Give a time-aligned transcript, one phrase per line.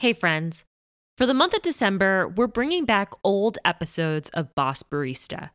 [0.00, 0.64] Hey, friends.
[1.16, 5.50] For the month of December, we're bringing back old episodes of Boss Barista.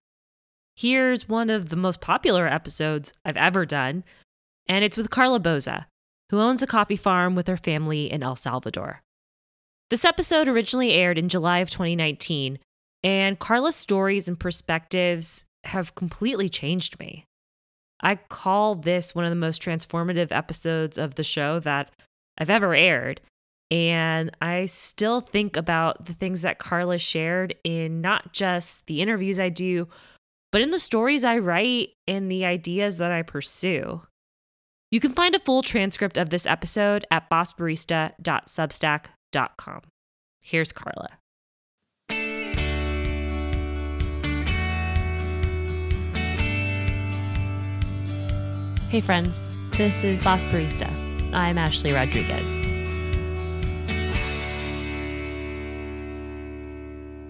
[0.75, 4.03] Here's one of the most popular episodes I've ever done,
[4.67, 5.85] and it's with Karla Boza,
[6.29, 9.01] who owns a coffee farm with her family in El Salvador.
[9.89, 12.59] This episode originally aired in July of 2019,
[13.01, 17.23] and Karla's stories and perspectives have completely changed me.
[18.01, 21.91] I call this one of the most transformative episodes of the show that
[22.37, 23.21] I've ever aired
[23.71, 29.39] and I still think about the things that Karla shared in not just the interviews
[29.39, 29.87] I do,
[30.51, 34.01] but in the stories I write and the ideas that I pursue.
[34.91, 39.81] You can find a full transcript of this episode at bossbarista.substack.com.
[40.43, 41.09] Here's Karla.
[48.89, 49.47] Hey, friends.
[49.71, 50.87] This is Boss Barista.
[51.33, 52.72] I'm Ashley Rodriguez.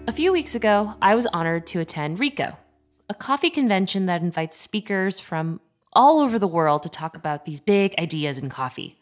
[0.06, 2.58] A few weeks ago, I was honored to attend Re:co,
[3.08, 5.60] a coffee convention that invites speakers from
[5.94, 8.98] all over the world to talk about these big ideas in coffee.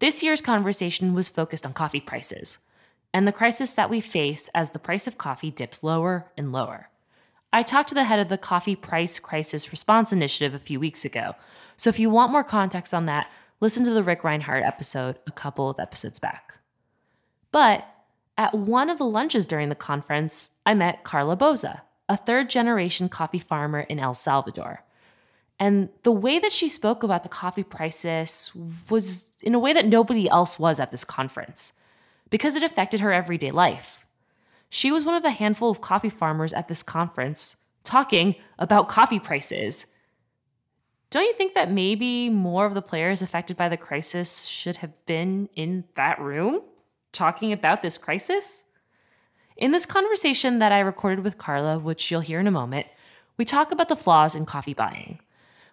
[0.00, 2.58] This year's conversation was focused on coffee prices
[3.12, 6.90] and the crisis that we face as the price of coffee dips lower and lower.
[7.52, 11.04] I talked to the head of the Coffee Price Crisis Response Initiative a few weeks
[11.04, 11.36] ago,
[11.76, 13.30] so if you want more context on that,
[13.60, 16.58] listen to the Ric Rhinehart episode a couple of episodes back.
[17.52, 17.86] But
[18.36, 23.08] at one of the lunches during the conference, I met Karla Boza, a third generation
[23.08, 24.82] coffee farmer in El Salvador.
[25.60, 28.50] And the way that she spoke about the coffee crisis
[28.90, 31.74] was in a way that nobody else was at this conference,
[32.28, 34.04] because it affected her everyday life.
[34.68, 39.20] She was one of a handful of coffee farmers at this conference talking about coffee
[39.20, 39.86] prices.
[41.10, 45.06] Don't you think that maybe more of the players affected by the crisis should have
[45.06, 46.62] been in that room?
[47.14, 48.64] Talking about this crisis?
[49.56, 52.88] In this conversation that I recorded with Karla, which you'll hear in a moment,
[53.36, 55.20] we talk about the flaws in coffee buying.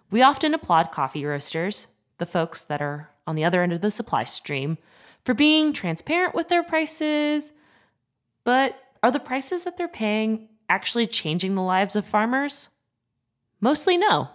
[0.08, 1.88] We often applaud coffee roasters,
[2.18, 4.78] the folks that are on the other end of the supply stream,
[5.24, 7.52] for being transparent with their prices.
[8.44, 12.68] But are the prices that they're paying actually changing the lives of farmers?
[13.60, 14.28] Mostly no.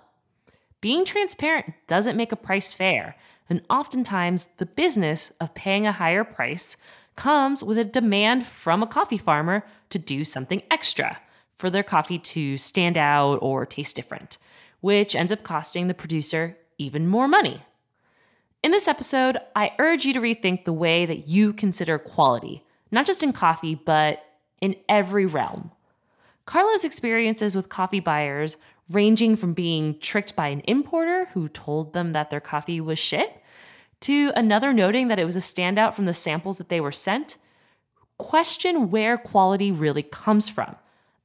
[0.82, 3.16] Being transparent doesn't make a price fair,
[3.50, 6.78] and oftentimes the business of paying a higher price
[7.16, 11.20] comes with a demand from a coffee farmer to do something extra
[11.56, 14.38] for their coffee to stand out or taste different,
[14.82, 17.64] which ends up costing the producer even more money.
[18.64, 23.06] In this episode, I urge you to rethink the way that you consider quality, not
[23.06, 24.24] just in coffee, but
[24.62, 25.72] in every realm.
[26.46, 28.58] Karla's experiences with coffee buyers
[28.90, 33.42] ranging from being tricked by an importer who told them that their coffee was shit
[34.02, 37.38] to another noting that it was a standout from the samples that they were sent,
[38.18, 40.76] question where quality really comes from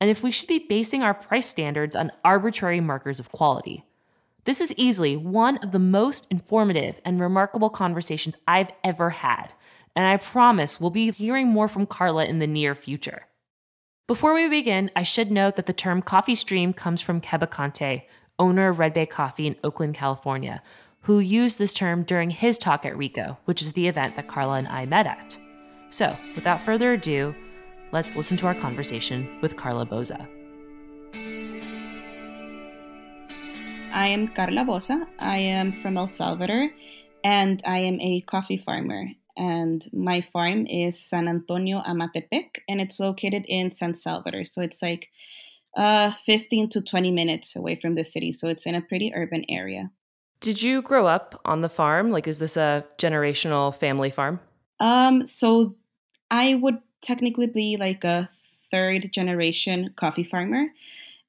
[0.03, 3.85] and if we should be basing our price standards on arbitrary markers of quality.
[4.45, 9.53] This is easily one of the most informative and remarkable conversations I've ever had,
[9.95, 13.27] and I promise we'll be hearing more from Karla in the near future.
[14.09, 18.03] Before we begin, I should note that the term coffee stream comes from Keba Konte,
[18.37, 20.61] owner of Red Bay Coffee in Oakland, California,
[21.03, 24.55] who used this term during his talk at Re:co, which is the event that Karla
[24.55, 25.39] and I met at.
[25.91, 27.33] So, without further ado,
[27.93, 30.27] let's listen to our conversation with Karla Boza.
[33.95, 35.07] I am Karla Boza.
[35.21, 36.71] I am from El Salvador
[37.23, 39.11] and I am a coffee farmer.
[39.37, 44.45] And my farm is San Antonio Amatepec and it's located in San Salvador.
[44.45, 45.11] So it's like
[45.77, 48.33] uh, 15 to 20 minutes away from the city.
[48.33, 49.91] So it's in a pretty urban area.
[50.41, 52.11] Did you grow up on the farm?
[52.11, 54.41] Like, is this a generational family farm?
[54.81, 55.77] Um, so
[56.31, 58.29] I would technically be like a
[58.71, 60.67] third generation coffee farmer.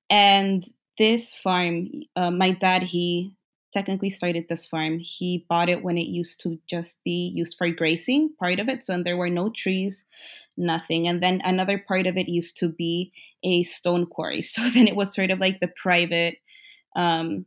[0.09, 0.63] And
[0.97, 3.35] this farm, uh, my dad, he
[3.73, 4.99] technically started this farm.
[4.99, 8.83] He bought it when it used to just be used for grazing, part of it.
[8.83, 10.05] So and there were no trees,
[10.55, 11.07] nothing.
[11.07, 13.11] And then another part of it used to be
[13.43, 14.41] a stone quarry.
[14.53, 16.37] So then it was sort of like the private
[16.95, 17.45] um,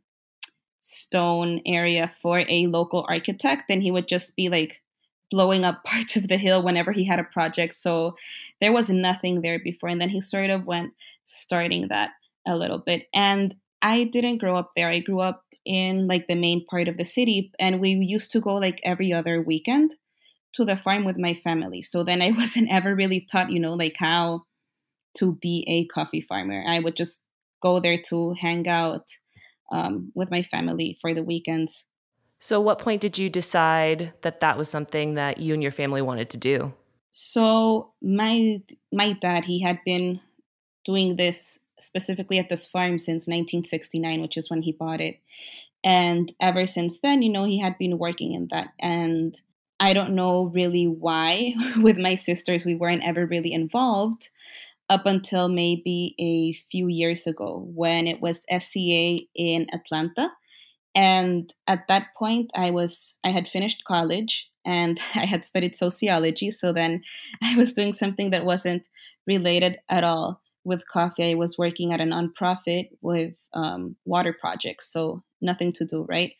[0.86, 4.82] stone area for a local architect and he would just be like
[5.32, 8.14] blowing up parts of the hill whenever he had a project so
[8.60, 10.92] there was nothing there before and then he sort of went
[11.24, 12.10] starting that
[12.46, 16.34] a little bit and i didn't grow up there i grew up in like the
[16.34, 19.90] main part of the city and we used to go like every other weekend
[20.52, 23.74] to the farm with my family so then i wasn't ever really taught you know
[23.74, 24.42] like how
[25.14, 27.24] to be a coffee farmer i would just
[27.60, 29.02] go there to hang out
[29.72, 31.86] um, with my family for the weekends.
[32.38, 36.02] So, what point did you decide that that was something that you and your family
[36.02, 36.74] wanted to do?
[37.10, 38.58] So my
[38.92, 40.20] my dad, he had been
[40.84, 45.20] doing this specifically at this farm since 1969, which is when he bought it.
[45.84, 48.69] And ever since then, you know, he had been working in that.
[48.81, 49.40] And
[49.78, 54.31] I don't know really why with my sisters we weren't ever really involved
[54.88, 60.32] up until maybe a few years ago when it was SCA in Atlanta.
[60.94, 66.50] And at that point I was I had finished college and I had studied sociology.
[66.50, 67.02] So then
[67.43, 68.88] I was doing something that wasn't
[69.26, 71.30] related at all with coffee.
[71.30, 74.92] I was working at a nonprofit with um, water projects.
[74.92, 76.32] So nothing to do, right?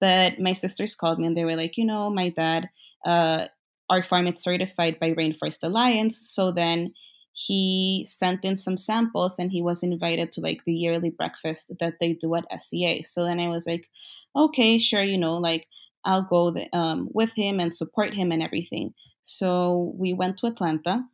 [0.00, 2.68] But my sisters called me and they were like, you know, my dad,
[3.06, 3.46] uh,
[3.88, 6.18] our farm is certified by Rainforest Alliance.
[6.18, 6.92] So then
[7.32, 11.94] he sent in some samples and he was invited to like the yearly breakfast that
[12.00, 13.04] they do at SCA.
[13.04, 13.88] So then I was like,
[14.34, 15.68] okay, sure, you know, like
[16.04, 18.94] I'll go um, with him and support him and everything.
[19.22, 21.04] So we went to Atlanta,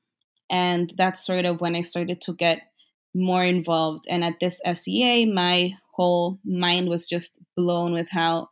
[0.51, 2.61] and that's sort of when I started to get
[3.15, 4.07] more involved.
[4.09, 8.49] And at this SCA, my whole mind was just blown with how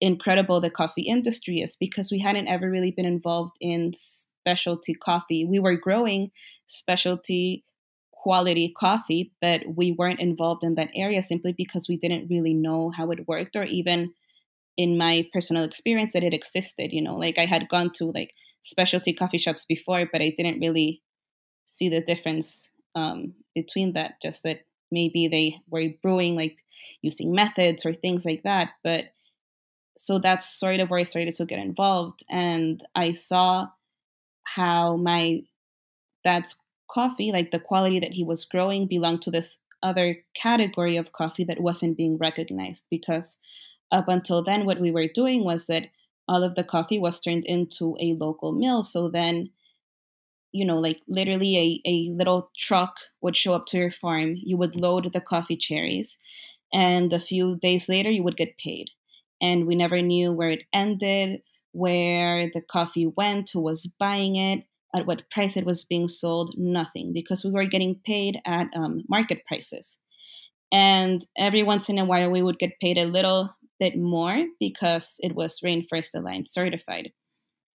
[0.00, 5.44] incredible the coffee industry is because we hadn't ever really been involved in specialty coffee.
[5.44, 6.30] We were growing
[6.66, 7.64] specialty
[8.12, 12.90] quality coffee, but we weren't involved in that area simply because we didn't really know
[12.96, 14.12] how it worked or even
[14.76, 18.32] in my personal experience that it existed, you know, like I had gone to like
[18.60, 21.02] specialty coffee shops before, but I didn't really
[21.68, 24.60] see the difference um, between that, just that
[24.90, 26.56] maybe they were brewing like
[27.02, 28.70] using methods or things like that.
[28.82, 29.12] But
[29.96, 32.22] so that's sort of where I started to get involved.
[32.30, 33.68] And I saw
[34.44, 35.42] how my
[36.24, 36.56] dad's
[36.90, 41.44] coffee, like the quality that he was growing, belonged to this other category of coffee
[41.44, 43.38] that wasn't being recognized because
[43.92, 45.84] up until then what we were doing was that
[46.26, 49.50] all of the coffee was turned into a local mill so then
[50.52, 54.34] you know like literally a, a little truck would show up to your farm.
[54.36, 56.18] You would load the coffee cherries
[56.72, 58.90] and a few days later you would get paid.
[59.40, 61.42] And we never knew where it ended
[61.72, 64.64] where the coffee went who was buying it
[64.96, 69.02] at what price it was being sold nothing because we were getting paid at um,
[69.08, 69.98] market prices.
[70.72, 75.16] And every once in a while we would get paid a little bit more because
[75.20, 77.12] it was Rainforest Alliance certified.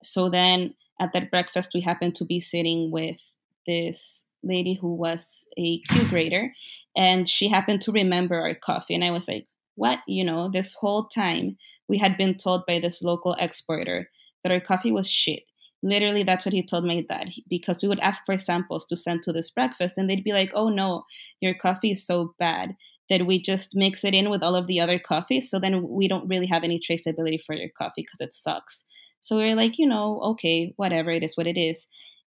[0.02, 3.18] So then at that breakfast, we happened to be sitting with
[3.66, 6.54] this lady who was a Q grader,
[6.96, 8.96] and she happened to remember our coffee.
[8.96, 10.00] And I was like, what?
[10.08, 11.58] You know, this whole time
[11.88, 14.10] we had been told by this local exporter
[14.44, 15.44] that our coffee was shit.
[15.82, 19.22] Literally, that's what he told my dad because we would ask for samples to send
[19.24, 21.04] to this breakfast, and they'd be like, oh no,
[21.42, 22.76] your coffee is so bad
[23.10, 25.50] that we just mix it in with all of the other coffees.
[25.50, 28.86] So then we don't really have any traceability for your coffee because it sucks.
[29.24, 31.88] So we are like, you know, okay, whatever, it is what it is.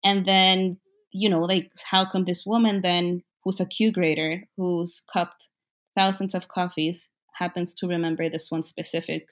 [0.04, 0.78] And then,
[1.12, 5.50] you know, like, how come this woman then, who's a Q grader, who's cupped
[5.94, 9.28] thousands of coffees, happens to remember this one specific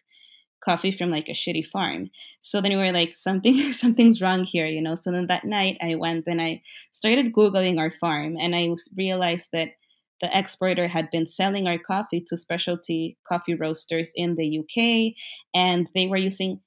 [0.64, 2.10] coffee from like a shitty farm.
[2.40, 4.94] So then we were like, something something's wrong here, you know.
[4.94, 6.62] So then that night I went and I
[6.92, 9.70] started Googling our farm and I realized that
[10.20, 15.14] the exporter had been selling our coffee to specialty coffee roasters in the UK,
[15.54, 16.60] and they were using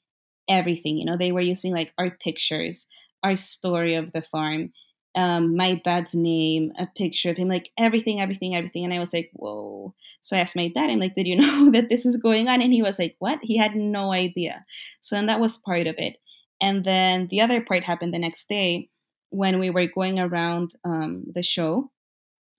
[0.51, 0.97] everything.
[0.97, 2.85] You know, they were using like our pictures,
[3.23, 4.73] our story of the farm,
[5.15, 8.83] um, my dad's name, a picture of him, like everything, everything, everything.
[8.83, 9.93] And I was like, whoa.
[10.21, 12.61] So I asked my dad, I'm like, did you know that this is going on?
[12.61, 13.39] And he was like, what?
[13.41, 14.65] He had no idea.
[14.99, 16.17] So then that was part of it.
[16.61, 18.89] And then the other part happened the next day
[19.29, 21.89] when we were going around um, the show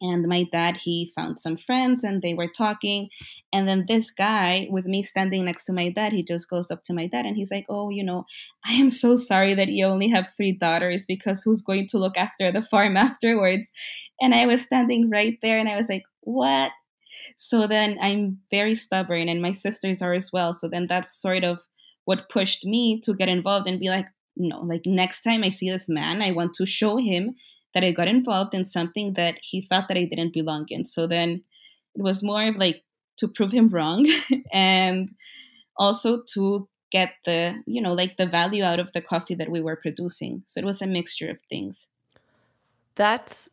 [0.02, 3.09] and my dad he found some friends and they were talking.
[3.52, 6.82] And then this guy with me standing next to my dad he just goes up
[6.85, 8.25] to my dad and he's like oh you know
[8.66, 12.16] i am so sorry that you only have three daughters because who's going to look
[12.16, 13.71] after the farm afterwards?
[14.21, 16.73] And i was standing right there and i was like what?
[17.37, 20.52] So then i'm very stubborn and my sisters are as well.
[20.52, 21.61] So then that's sort of
[22.04, 24.06] what pushed me to get involved and be like
[24.37, 27.35] no like next time i see this man i want to show him
[27.74, 30.84] that I got involved in something that he thought that I didn't belong in.
[30.84, 31.42] So then
[31.94, 32.84] it was more of like
[33.18, 34.06] to prove him wrong
[34.52, 35.10] and
[35.76, 39.60] also to get the, you know, like the value out of the coffee that we
[39.60, 40.42] were producing.
[40.46, 41.88] So it was a mixture of things.
[42.94, 43.48] That's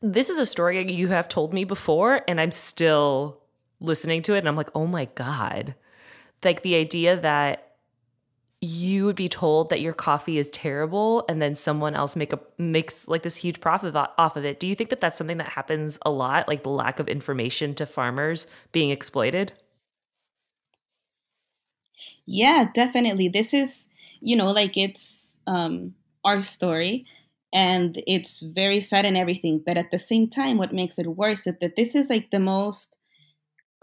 [0.00, 3.40] this is a story you have told me before and I'm still
[3.80, 5.74] listening to it and I'm like, "Oh my god."
[6.42, 7.73] Like the idea that
[8.64, 12.40] you would be told that your coffee is terrible and then someone else make a
[12.58, 14.60] makes like this huge profit off of it.
[14.60, 17.74] Do you think that that's something that happens a lot like the lack of information
[17.76, 19.52] to farmers being exploited?
[22.26, 23.28] Yeah definitely.
[23.28, 23.88] This is
[24.20, 25.94] you know like it's um
[26.24, 27.06] our story
[27.52, 31.46] and it's very sad and everything but at the same time what makes it worse
[31.46, 32.96] is that this is like the most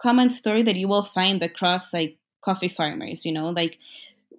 [0.02, 3.50] common story that you will find across like coffee farmers you know?
[3.50, 3.80] Like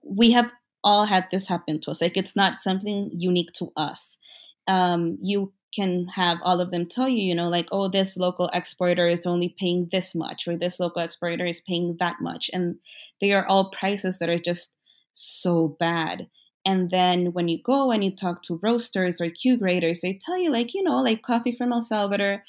[0.05, 0.53] we have
[0.85, 4.19] all had this happen to us like it's not something unique to us
[4.69, 8.51] um, you can have all of them tell you, you know, like, oh, this local
[8.53, 12.51] exporter is only paying this much, or this local exporter is paying that much.
[12.53, 12.77] And
[13.21, 14.77] they are all prices that are just
[15.13, 16.29] so bad.
[16.65, 20.39] And then when you go and you talk to roasters or Q graders, they tell
[20.39, 22.45] you, like, you know, like coffee from El Salvador,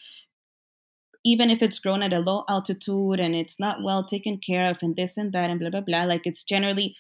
[1.26, 4.80] even if it's grown at a low altitude and it's not well taken care of
[4.82, 6.96] and this and that and blah, blah, blah, like it's generally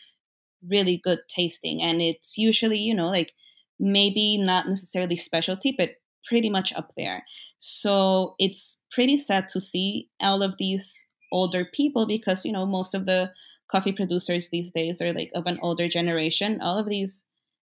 [0.70, 1.82] really good tasting.
[1.82, 3.34] And it's usually, you know, like
[3.79, 5.91] maybe not necessarily specialty, but
[6.27, 7.24] pretty much up there.
[7.58, 12.93] So it's pretty sad to see all of these older people because, you know, most
[12.93, 13.32] of the
[13.72, 16.62] coffee producers these days are like of an older generation.
[16.62, 17.25] All of these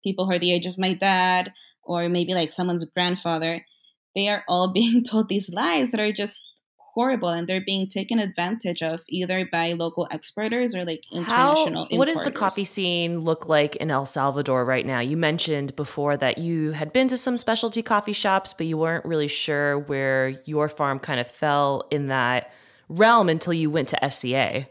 [0.02, 3.64] people who are the age of my dad or maybe like someone's grandfather,
[4.14, 6.42] they are all being told these lies that are just
[6.94, 11.97] horrible and they're being taken advantage of either by local exporters or like international How,
[11.97, 15.00] what does the coffee scene look like in El Salvador right now?
[15.00, 19.04] You mentioned before that you had been to some specialty coffee shops, but you weren't
[19.04, 22.52] really sure where your farm kind of fell in that
[22.88, 24.66] realm until you went to SCA.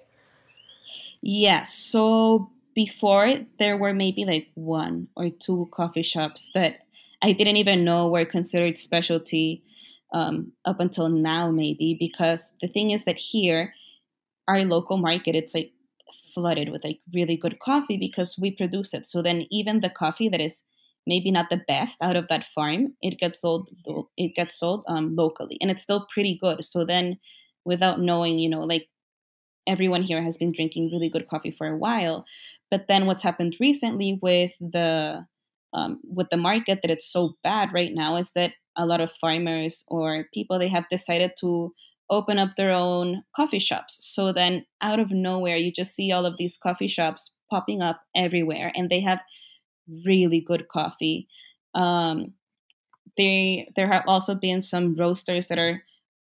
[1.21, 1.73] Yes.
[1.73, 6.79] So before there were maybe like one or two coffee shops that
[7.21, 9.63] I didn't even know were considered specialty
[10.13, 13.73] um, up until now, maybe, because the thing is that here,
[14.47, 15.71] our local market, it's like
[16.33, 19.07] flooded with like really good coffee because we produce it.
[19.07, 20.63] So then even the coffee that is
[21.07, 23.69] maybe not the best out of that farm, it gets sold
[24.17, 26.63] it gets sold um, locally, and it's still pretty good.
[26.63, 27.19] So then,
[27.65, 28.87] without knowing, you know, like
[29.67, 32.25] everyone here has been drinking really good coffee for a while,
[32.71, 35.25] but then what's happened recently with the
[35.73, 39.11] um, with the market that it's so bad right now is that a lot of
[39.11, 41.73] farmers or people they have decided to
[42.09, 43.97] open up their own coffee shops.
[44.13, 48.01] So then out of nowhere you just see all of these coffee shops popping up
[48.15, 49.19] everywhere and they have
[50.05, 51.27] really good coffee.
[51.75, 52.33] Um,
[53.17, 55.83] they there have also been some roasters that are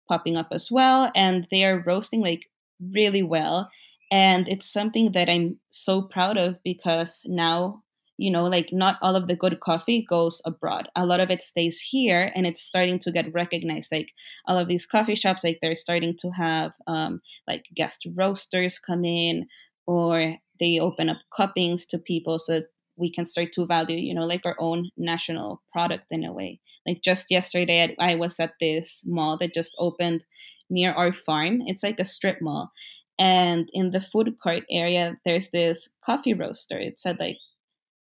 [0.08, 2.46] popping up as well and they are roasting like
[2.80, 3.70] really well
[4.10, 7.84] and it's something that I'm so proud of because now
[8.20, 10.88] you know like not all of the good coffee goes abroad.
[10.94, 13.90] A lot of it stays here and it's starting to get recognized.
[13.90, 14.12] Like
[14.46, 19.04] all of these coffee shops like they're starting to have um, like guest roasters come
[19.04, 19.46] in
[19.86, 22.62] or they open up cuppings to people so
[22.96, 26.60] we can start to value you know like our own national product in a way.
[26.86, 30.24] Like just yesterday i was at this mall that just opened
[30.68, 31.62] near our farm.
[31.66, 32.70] It's like a strip mall.
[33.18, 36.78] And in the food court area there's this coffee roaster.
[36.78, 37.38] It said like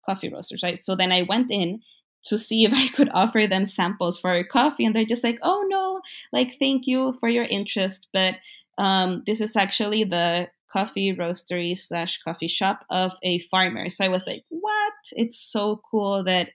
[0.07, 0.79] coffee roasters, right?
[0.79, 1.81] So then I went in
[2.25, 5.65] to see if I could offer them samples for coffee, and they're just like, "Oh
[5.69, 6.01] no,
[6.33, 8.37] like thank you for your interest, but
[8.79, 14.09] um, this is actually the coffee roastery slash coffee shop of a farmer." So I
[14.09, 14.95] was like, "What?
[15.13, 16.51] It's so cool that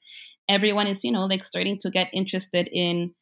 [0.48, 3.14] everyone is, you know, like starting to get interested in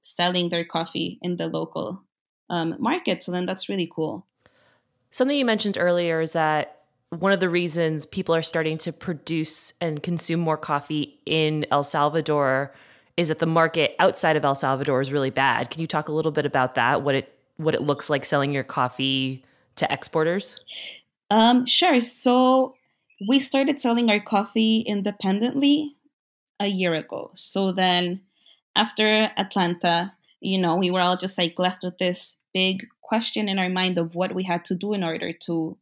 [0.00, 2.04] selling their coffee in the local
[2.50, 4.26] um, market." So then that's really cool.
[5.10, 6.75] Something you mentioned earlier is that
[7.10, 11.84] one of the reasons people are starting to produce and consume more coffee in El
[11.84, 12.72] Salvador
[13.16, 15.70] is that the market outside of El Salvador is really bad.
[15.70, 17.02] Can you talk a little bit about that?
[17.02, 19.42] What it what it looks like selling your coffee
[19.76, 20.60] to exporters?
[21.30, 22.00] Um, sure.
[22.00, 22.74] So
[23.26, 25.96] we started selling our coffee independently
[26.60, 27.30] a year ago.
[27.34, 28.20] So then
[28.74, 33.58] after Atlanta, you know, we were all just like left with this big question in
[33.58, 35.78] our mind of what we had to do in order to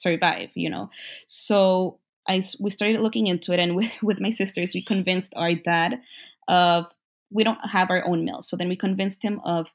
[0.00, 0.90] survive you know
[1.26, 5.54] so i we started looking into it and with, with my sisters we convinced our
[5.54, 6.00] dad
[6.46, 6.92] of
[7.30, 9.74] we don't have our own mill so then we convinced him of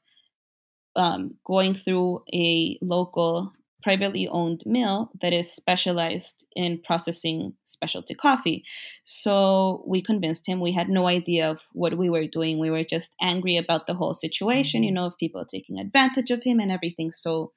[0.96, 3.52] um, going through a local
[3.84, 8.64] privately owned mill that is specialized in processing specialty coffee.
[9.04, 12.58] So we convinced him we had no idea of what we were doing.
[12.58, 14.94] We were just angry about the whole situation, you mm-hmm.
[14.94, 17.12] know, of people taking advantage of him and everything.
[17.12, 17.52] So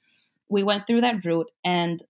[0.50, 2.04] we went through that route and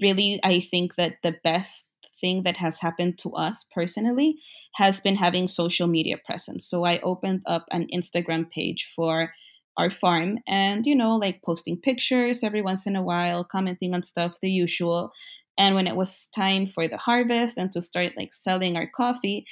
[0.00, 4.36] really, I think that the best thing that has happened to us personally
[4.76, 6.66] has been having social media presence.
[6.66, 9.32] So I opened up an Instagram page for
[9.76, 14.02] our farm and, you know, like posting pictures every once in a while, commenting on
[14.02, 15.12] stuff, the usual.
[15.58, 19.46] And when it was time for the harvest and to start like selling our coffee,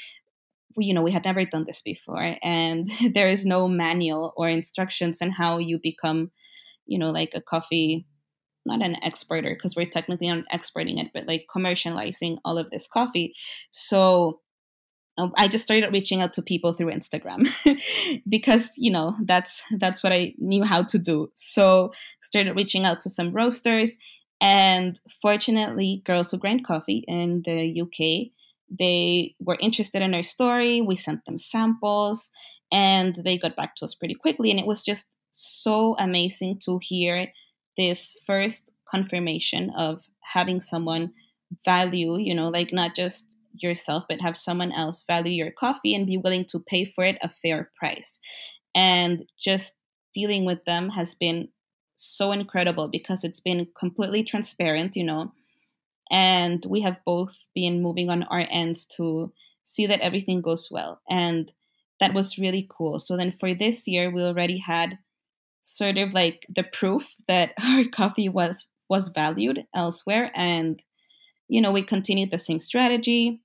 [0.77, 2.37] you know, we had never done this before.
[2.43, 6.31] And there is no manual or instructions on how you become,
[6.87, 8.07] you know, like a coffee
[8.65, 12.87] not an exporter because we're technically not exporting it, but like commercializing all of this
[12.87, 13.35] coffee.
[13.71, 14.41] So
[15.19, 17.49] um, I just started reaching out to people through Instagram
[18.29, 21.31] because you know that's that's what I knew how to do.
[21.35, 21.93] So
[22.23, 23.97] started reaching out to some roasters,
[24.41, 28.33] and fortunately, Girls Who Grind Coffee in the UK
[28.79, 30.81] they were interested in our story.
[30.81, 32.31] We sent them samples,
[32.73, 34.51] and they got back to us pretty quickly.
[34.51, 37.29] And it was just so amazing to hear
[37.77, 41.13] this first confirmation of having someone
[41.65, 46.07] value, you know, like not just yourself, but have someone else value your coffee and
[46.07, 48.19] be willing to pay for it a fair price.
[48.75, 49.75] And just
[50.15, 51.49] dealing with them has been
[51.95, 55.33] so incredible because it's been completely transparent, you know.
[56.11, 59.33] And we have both been moving on our ends to
[59.65, 61.01] see that everything goes well.
[61.09, 61.53] And
[62.01, 62.99] that was really cool.
[62.99, 64.99] So then for this year, we already had
[65.63, 70.83] sort of like the proof that our coffee was was valued elsewhere and
[71.49, 73.41] you know we continued the same strategy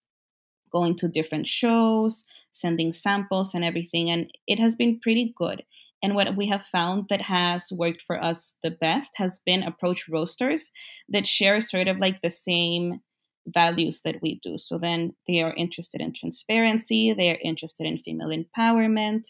[0.71, 4.09] going to different shows, sending samples and everything.
[4.09, 5.63] And it has been pretty good.
[6.03, 10.07] And what we have found that has worked for us the best has been approach
[10.07, 10.71] roasters
[11.09, 13.01] that share sort of like the same
[13.47, 14.57] values that we do.
[14.57, 19.23] So then they are interested in transparency, they are interested in female empowerment,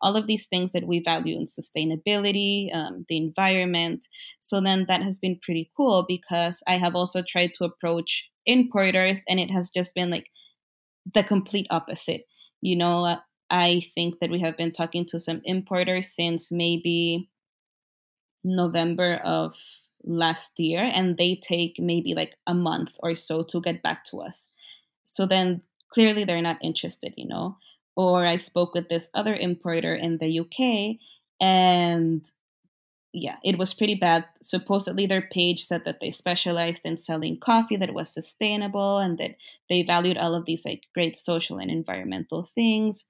[0.00, 4.06] all of these things that we value in sustainability, um, the environment.
[4.40, 9.22] So then that has been pretty cool because I have also tried to approach importers
[9.28, 10.28] and it has just been like,
[11.14, 12.22] the complete opposite.
[12.60, 13.18] You know,
[13.50, 17.28] I think that we have been talking to some importers since maybe
[18.44, 19.56] November of
[20.04, 24.18] last year, and they take maybe like a month or so to get back to
[24.18, 24.48] us.
[25.04, 27.58] So then clearly they're not interested, you know.
[27.96, 30.96] Or I spoke with this other importer in the UK,
[31.40, 32.24] and
[33.12, 34.24] yeah, it was pretty bad.
[34.40, 39.36] Supposedly, their page said that they specialized in selling coffee that was sustainable and that
[39.68, 43.04] they valued all of these like great social and environmental things.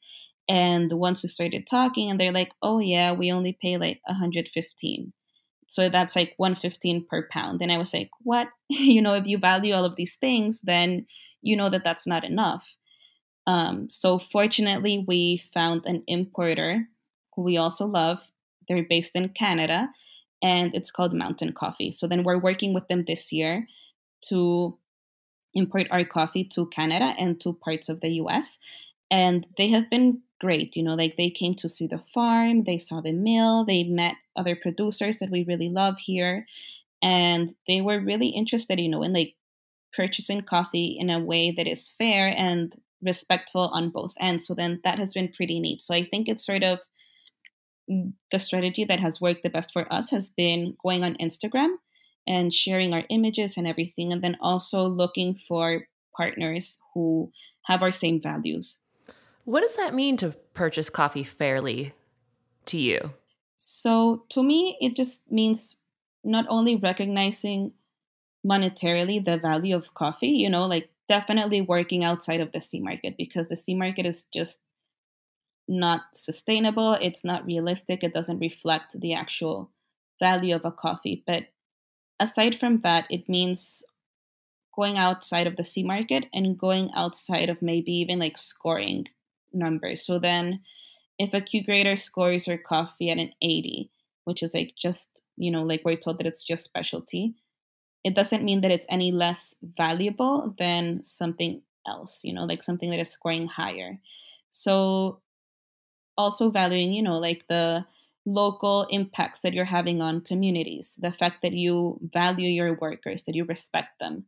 [0.48, 5.12] And once we started talking, and they're like, "Oh yeah, we only pay like 115."
[5.72, 7.62] So that's like 115 per pound.
[7.62, 8.48] And I was like, "What?
[8.68, 11.06] you know, if you value all of these things, then
[11.40, 12.76] you know that that's not enough."
[13.46, 16.88] Um, so fortunately, we found an importer
[17.34, 18.22] who we also love
[18.68, 19.88] they're based in Canada
[20.42, 21.92] and it's called Mountain Coffee.
[21.92, 23.66] So then we're working with them this year
[24.28, 24.78] to
[25.54, 28.58] import our coffee to Canada and to parts of the US.
[29.12, 30.74] And they have been great.
[30.74, 34.16] You know, like they came to see the farm, they saw the mill, they met
[34.34, 36.46] other producers that we really love here.
[37.02, 39.34] And they were really interested, you know, in like
[39.94, 42.72] purchasing coffee in a way that is fair and
[43.02, 44.46] respectful on both ends.
[44.46, 45.82] So then that has been pretty neat.
[45.82, 46.80] So I think it's sort of
[47.90, 51.74] mm, the strategy that has worked the best for us has been going on Instagram
[52.26, 57.32] and sharing our images and everything, and then also looking for partners who
[57.66, 58.80] have our same values.
[59.44, 61.94] What does that mean to purchase coffee fairly
[62.66, 63.14] to you?
[63.56, 65.78] So, to me, it just means
[66.24, 67.72] not only recognizing
[68.46, 73.16] monetarily the value of coffee, you know, like definitely working outside of the C market
[73.16, 74.62] because the C market is just
[75.68, 79.70] not sustainable, it's not realistic, it doesn't reflect the actual
[80.20, 81.22] value of a coffee.
[81.26, 81.48] But
[82.20, 83.84] aside from that, it means
[84.74, 89.08] going outside of the C market and going outside of maybe even like scoring
[89.54, 90.04] numbers.
[90.04, 90.60] So then
[91.18, 93.90] if a Q grader scores your coffee at an 80,
[94.24, 97.34] which is like just, you know, like we're told that it's just specialty,
[98.04, 102.90] it doesn't mean that it's any less valuable than something else, you know, like something
[102.90, 104.00] that is scoring higher.
[104.50, 105.20] So
[106.16, 107.86] also valuing, you know, like the
[108.24, 113.34] local impacts that you're having on communities, the fact that you value your workers, that
[113.34, 114.26] you respect them,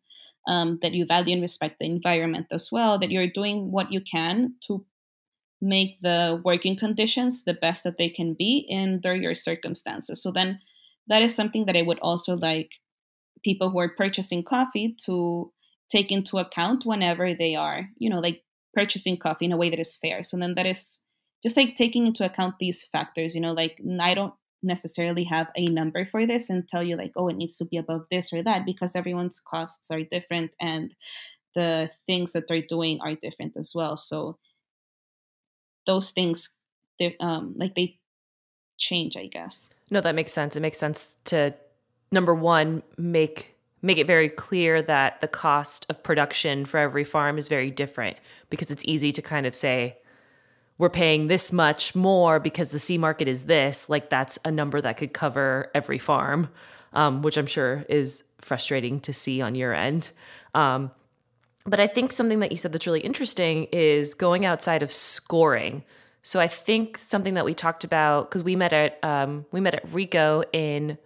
[0.49, 4.01] um, that you value and respect the environment as well, that you're doing what you
[4.01, 4.85] can to
[5.65, 10.23] make the working conditions the best that they can be under your circumstances.
[10.23, 10.61] So then
[11.09, 12.73] that is something that I would also like
[13.43, 15.53] people who are purchasing coffee to
[15.91, 18.43] take into account whenever they are, you know, like
[18.75, 20.23] purchasing coffee in a way that is fair.
[20.23, 21.03] So then that is
[21.43, 25.67] just like taking into account these factors, you know, like I don't necessarily have a
[25.67, 28.43] number for this and tell you like, oh, it needs to be above this or
[28.43, 30.95] that because everyone's costs are different and
[31.55, 33.97] the things that they're doing are different as well.
[33.97, 34.39] So
[35.87, 36.51] those things,
[36.99, 37.99] they um, like they
[38.79, 39.71] change, I guess.
[39.91, 40.57] No, that makes sense.
[40.57, 41.55] It makes sense to
[42.11, 47.37] number one make make it very clear that the cost of production for every farm
[47.37, 48.17] is very different
[48.49, 49.99] because it's easy to kind of say
[50.79, 54.81] we're paying this much more because the C market is this, like that's a number
[54.81, 56.49] that could cover every farm,
[56.95, 60.11] um, which I'm sure is frustrating to see on your end.
[60.55, 60.91] Um,
[61.65, 65.83] But I think something that you said that's really interesting is going outside of scoring.
[66.23, 69.75] So I think something that we talked about because we met at um, we met
[69.75, 70.99] at Re:co in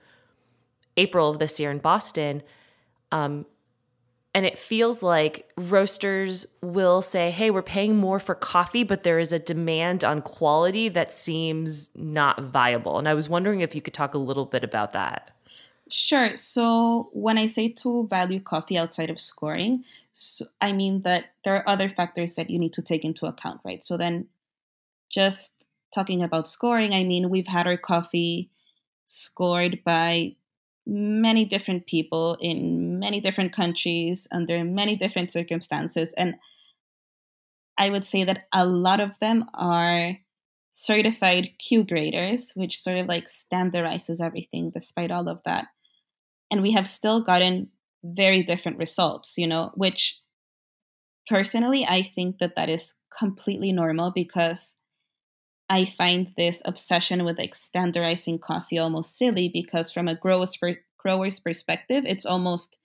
[0.97, 2.43] April of this year in Boston,
[3.13, 3.47] um,
[4.35, 9.19] and it feels like roasters will say, "Hey, we're paying more for coffee, but there
[9.19, 13.83] is a demand on quality that seems not viable." And I was wondering if you
[13.83, 15.33] could talk a little bit about that.
[15.91, 16.37] Sure.
[16.37, 21.55] So when I say to value coffee outside of scoring, so I mean that there
[21.57, 23.83] are other factors that you need to take into account, right?
[23.83, 24.27] So then
[25.11, 28.51] just talking about scoring, I mean, we've had our coffee
[29.05, 30.37] scored by
[30.87, 36.13] many different people in many different countries under many different circumstances.
[36.19, 36.37] And
[37.79, 40.19] I would say that a lot of them are
[40.71, 45.69] certified Q graders, which sort of like standardizes everything despite all of that
[46.51, 47.69] and we have still gotten
[48.05, 50.21] very different results you know which
[51.29, 54.77] personally i think that that is completely normal because
[55.69, 60.79] i find this obsession with like standardizing coffee almost silly because from a grower's, per-
[60.99, 62.79] grower's perspective it's almost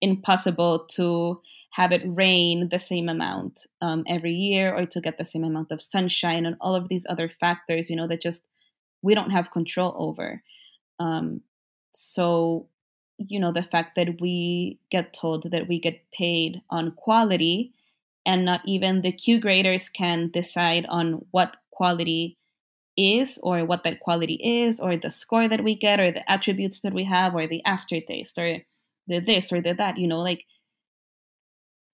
[0.00, 1.40] impossible to
[1.74, 5.72] have it rain the same amount um, every year or to get the same amount
[5.72, 8.48] of sunshine and all of these other factors you know that just
[9.02, 10.42] we don't have control over.
[10.98, 11.42] Um,
[11.92, 12.68] so
[13.28, 17.72] you know the fact that we get told that we get paid on quality
[18.24, 22.36] and not even the q graders can decide on what quality
[22.96, 26.80] is or what that quality is or the score that we get or the attributes
[26.80, 28.58] that we have or the aftertaste or
[29.06, 30.44] the this or the that you know like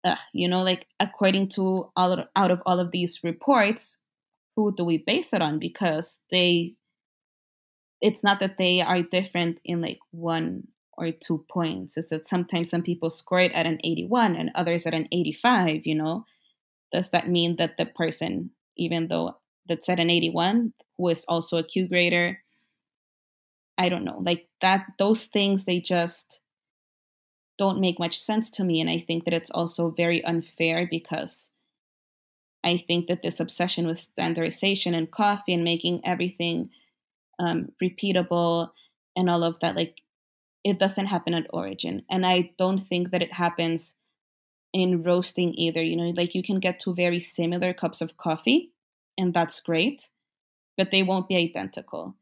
[0.05, 4.01] uh, you know like according to all of, out of all of these reports
[4.59, 5.61] who do we base it on?
[5.61, 6.75] Because they
[8.01, 10.67] it's not that they are different in like one
[10.98, 11.96] or two points.
[11.96, 15.87] Is that sometimes some people score it at an 81 and others at an 85,
[15.87, 16.24] you know?
[16.92, 19.37] Does that mean that the person, even though
[19.68, 22.40] that's at an 81, who is also a Q grader,
[23.76, 26.40] I don't know, like that, those things, they just
[27.58, 28.80] don't make much sense to me.
[28.80, 31.50] And I think that it's also very unfair because
[32.64, 36.70] I think that this obsession with standardization and coffee and making everything
[37.38, 38.70] um, repeatable
[39.16, 40.02] and all of that, like
[40.68, 42.02] it doesn't happen at origin.
[42.11, 43.94] And I don't think that it happens
[44.74, 45.83] in roasting either.
[45.83, 48.72] You know, like you can get two very similar cups of coffee,
[49.16, 50.11] and that's great,
[50.76, 52.16] but they won't be identical.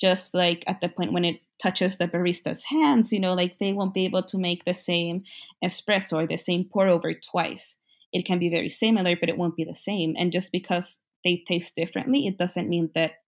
[0.00, 3.74] Just like at the point when it touches the barista's hands, you know, like they
[3.74, 5.24] won't be able to make the same
[5.62, 7.76] espresso or the same pour over twice.
[8.10, 10.14] It can be very similar, but it won't be the same.
[10.18, 13.21] And just because they taste differently, it doesn't mean that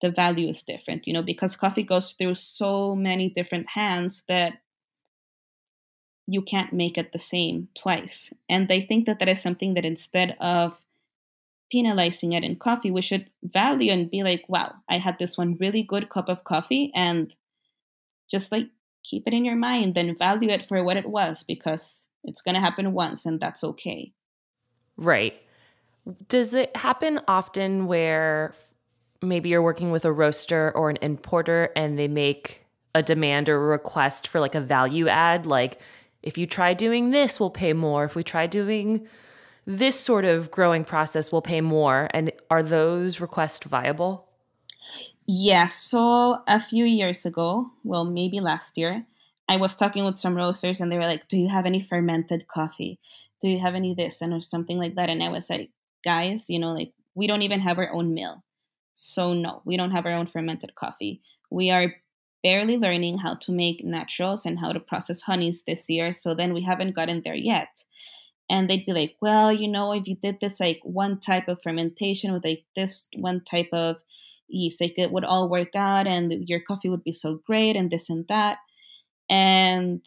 [0.00, 4.54] the value is different, you know, because coffee goes through so many different hands that
[6.26, 8.32] you can't make it the same twice.
[8.48, 10.80] And I think that that is something that instead of
[11.72, 15.56] penalizing it in coffee, we should value and be like, wow, I had this one
[15.58, 17.34] really good cup of coffee and
[18.30, 18.68] just like
[19.04, 22.54] keep it in your mind and value it for what it was because it's going
[22.54, 24.12] to happen once and that's okay.
[24.96, 25.40] Right.
[26.28, 28.52] Does it happen often where
[29.22, 33.56] maybe you're working with a roaster or an importer and they make a demand or
[33.56, 35.80] a request for like a value add like
[36.22, 38.04] if you try doing this we'll pay more.
[38.04, 39.06] If we try doing
[39.64, 42.08] this sort of growing process we'll pay more.
[42.12, 44.28] And are those requests viable?
[45.26, 49.04] Yeah so a few years ago well maybe last year
[49.48, 52.46] i was talking with some roasters and they were like do you have any fermented
[52.48, 52.98] coffee?
[53.40, 55.10] Do you have any this and or something like that?
[55.10, 55.70] And i was like
[56.04, 58.44] guys you know like we don't even have our own mill
[59.00, 61.22] so, no, we don't have our own fermented coffee.
[61.52, 61.94] We are
[62.42, 66.10] barely learning how to make naturals and how to process honeys this year.
[66.10, 67.84] So, then we haven't gotten there yet.
[68.50, 71.62] And they'd be like, well, you know, if you did this like one type of
[71.62, 73.98] fermentation with like this one type of
[74.48, 77.92] yeast, like it would all work out and your coffee would be so great and
[77.92, 78.58] this and that.
[79.30, 80.04] And,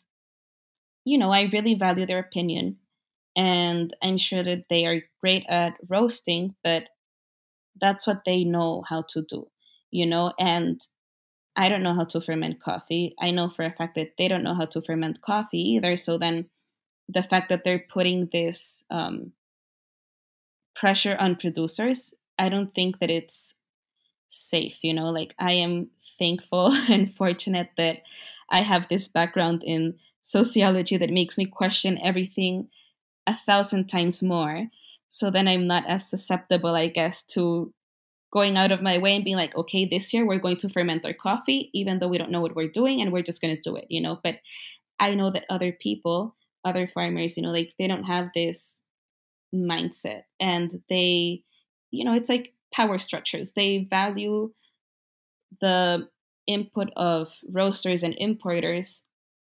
[1.05, 2.77] you know, I really value their opinion.
[3.37, 6.89] And I'm sure that they are great at roasting, but
[7.81, 9.47] that's what they know how to do,
[9.89, 10.79] you know, and
[11.55, 13.13] I don't know how to ferment coffee.
[13.19, 15.97] I know for a fact that they don't know how to ferment coffee either.
[15.97, 16.49] So then
[17.09, 19.33] the fact that they're putting this um,
[20.75, 23.55] pressure on producers, I don't think that it's
[24.29, 28.03] safe, you know, like I am thankful and fortunate that
[28.49, 32.69] I have this background in sociology that makes me question everything
[33.27, 34.67] a thousand times more
[35.11, 37.73] so then I'm not as susceptible, I guess, to
[38.31, 41.05] going out of my way and being like, okay, this year we're going to ferment
[41.05, 43.69] our coffee, even though we don't know what we're doing and we're just going to
[43.69, 44.19] do it, you know.
[44.23, 44.39] But
[44.99, 48.81] I know that other people other farmers, you know, like they don't have this
[49.53, 51.43] mindset and they,
[51.91, 53.53] you know, it's like power structures.
[53.53, 54.53] They value
[55.59, 56.07] the
[56.47, 59.03] input of roasters and importers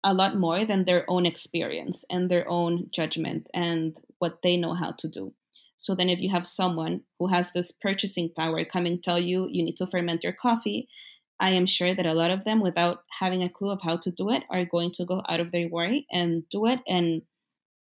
[0.04, 4.74] a lot more than their own experience and their own judgment and what they know
[4.74, 5.34] how to do.
[5.78, 9.48] So then if you have someone who has this purchasing power come and tell you
[9.50, 10.90] you need to ferment your coffee,
[11.40, 14.12] I am sure that a lot of them without having a clue of how to
[14.12, 17.22] do it are going to go out of their way and do it and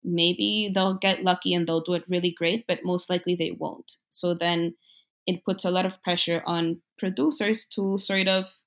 [0.02, 3.96] maybe they'll get lucky and they'll do it really great, but most likely they won't.
[4.10, 4.74] So then
[5.26, 8.58] it puts a lot of pressure on producers to sort of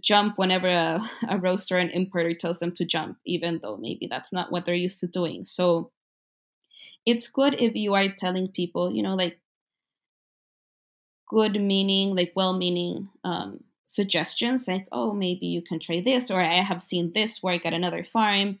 [0.00, 4.32] jump whenever a, a roaster and importer tells them to jump, even though maybe that's
[4.32, 5.44] not what they're used to doing.
[5.44, 5.90] So
[7.06, 9.38] it's good if you are telling people, you know, like
[11.28, 16.40] good meaning, like well meaning um, suggestions, like, oh, maybe you can try this, or
[16.40, 18.58] I have seen this work at another farm,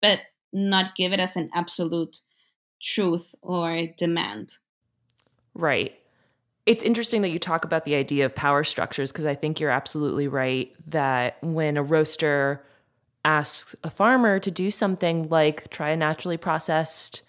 [0.00, 0.20] but
[0.52, 2.18] not give it as an absolute
[2.80, 4.56] truth or demand.
[5.54, 5.94] Right.
[6.64, 9.70] It's interesting that you talk about the idea of power structures because I think you're
[9.70, 12.64] absolutely right that when a roaster
[13.24, 17.22] asks a farmer to do something like try a naturally processed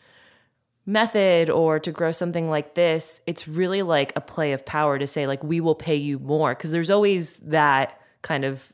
[0.90, 5.08] method or to grow something like this, it's really like a play of power to
[5.08, 6.54] say, like, we will pay you more.
[6.56, 8.74] Cause there's always that kind of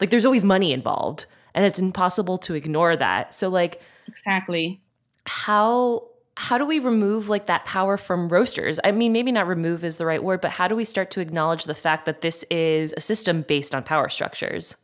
[0.00, 3.34] like, there's always money involved and it's impossible to ignore that.
[3.34, 4.80] So, like, exactly.
[5.26, 8.80] How, how do we remove like that power from roasters?
[8.82, 11.20] I mean, maybe not remove is the right word, but how do we start to
[11.20, 14.76] acknowledge the fact that this is a system based on power structures?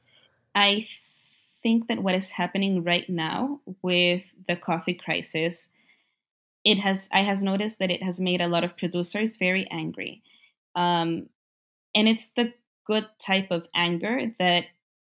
[0.55, 0.87] I
[1.63, 5.71] think that what is happening right now with the coffee crisis
[6.65, 10.23] it has i has noticed that it has made a lot of producers very angry.
[10.75, 11.29] Um,
[11.95, 12.53] and it's the
[12.87, 14.67] good type of anger that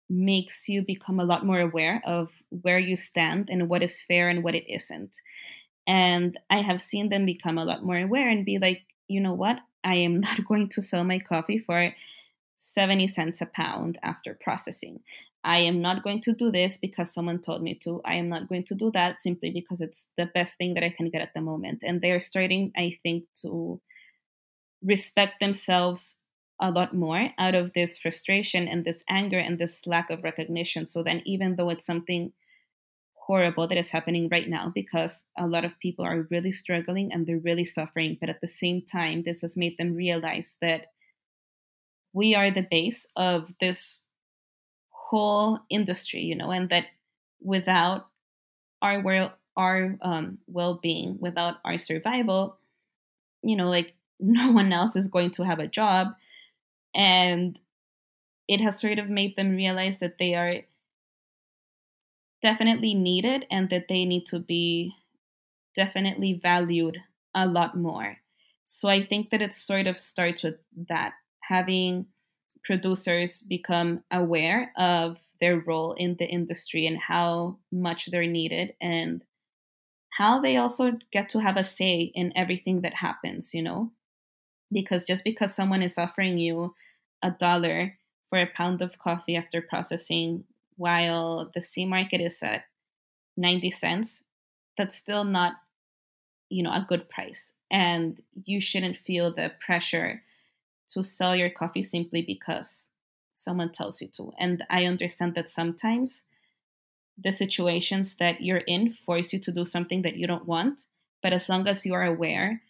[0.09, 4.29] makes you become a lot more aware of where you stand and what is fair
[4.29, 5.17] and what it isn't.
[5.85, 9.33] And i have seen them become a lot more aware and be like you know
[9.33, 9.59] what?
[9.83, 11.93] I am not going to sell my coffee for
[12.57, 15.01] 70 cents a pound after processing
[15.47, 18.01] I am not going to do this because someone told me to.
[18.03, 20.89] I am not going to do that simply because it's the best thing that I
[20.89, 21.83] can get at the moment.
[21.87, 23.79] And they're starting, I think, to
[24.83, 26.19] respect themselves
[26.59, 30.85] a lot more out of this frustration and this anger and this lack of recognition.
[30.85, 32.33] So then, even though it's something
[33.15, 37.25] horrible that is happening right now because a lot of people are really struggling and
[37.25, 40.87] they're really suffering, but at the same time, this has made them realize that
[42.11, 44.03] we are the base of this
[45.07, 46.85] whole industry, you know, and that
[47.41, 48.07] without
[48.81, 52.59] our well our um, well-being, without our survival,
[53.41, 56.09] you know, like no one else is going to have a job,
[56.93, 57.59] and
[58.47, 60.61] it has sort of made them realize that they are
[62.41, 64.93] definitely needed and that they need to be
[65.75, 66.97] definitely valued
[67.33, 68.17] a lot more.
[68.63, 70.55] So I think that it sort of starts with
[70.89, 72.07] that having
[72.67, 79.23] producers become aware of their role in the industry and how much they're needed and
[80.09, 83.93] how they also get to have a say in everything that happens, you know?
[84.69, 86.75] Because just because someone is offering you
[87.23, 87.97] a dollar
[88.29, 90.43] for a pound of coffee after processing
[90.75, 92.65] while the C market is at
[93.37, 94.25] 90 cents,
[94.75, 95.53] that's still not,
[96.49, 97.53] you know, a good price.
[97.71, 100.23] And you shouldn't feel the pressure
[100.87, 102.89] to sell your coffee simply because
[103.33, 104.31] someone tells you to.
[104.39, 106.25] And I understand that sometimes
[107.17, 110.85] the situations that you're in force you to do something that you don't want.
[111.21, 112.61] But as long as you are aware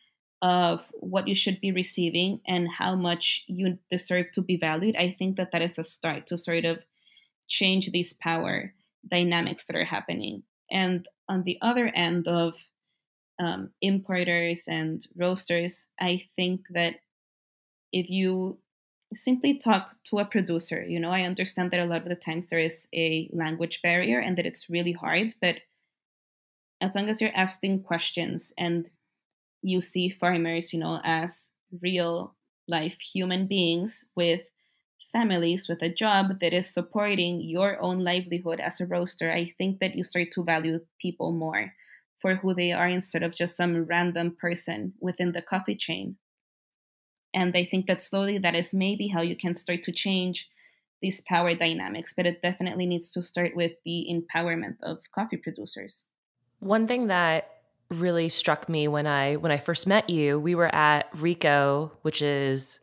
[0.42, 5.16] of what you should be receiving and how much you deserve to be valued, I
[5.18, 6.86] think that that is a start to sort of
[7.48, 8.74] change these power
[9.08, 10.44] dynamics that are happening.
[10.70, 12.70] And on the other end of
[13.40, 16.96] um, importers and roasters, I think that
[17.92, 18.60] if you
[19.14, 22.50] simply talk to a producer, you know, I understand that a lot of the times
[22.50, 25.58] there is a language barrier and that it's really hard, but
[26.82, 28.90] as long as you're asking questions and
[29.62, 32.36] you see farmers, you know, as real
[32.68, 34.42] life human beings with
[35.12, 39.80] families with a job that is supporting your own livelihood as a roaster, I think
[39.80, 41.74] that you start to value people more
[42.20, 46.18] for who they are instead of just some random person within the coffee chain
[47.34, 50.50] and I think that slowly that is maybe how you can start to change
[51.02, 56.06] these power dynamics, but it definitely needs to start with the empowerment of coffee producers.
[56.60, 57.52] One thing that
[57.90, 62.22] really struck me when I when I first met you, we were at Re:co, which
[62.22, 62.80] is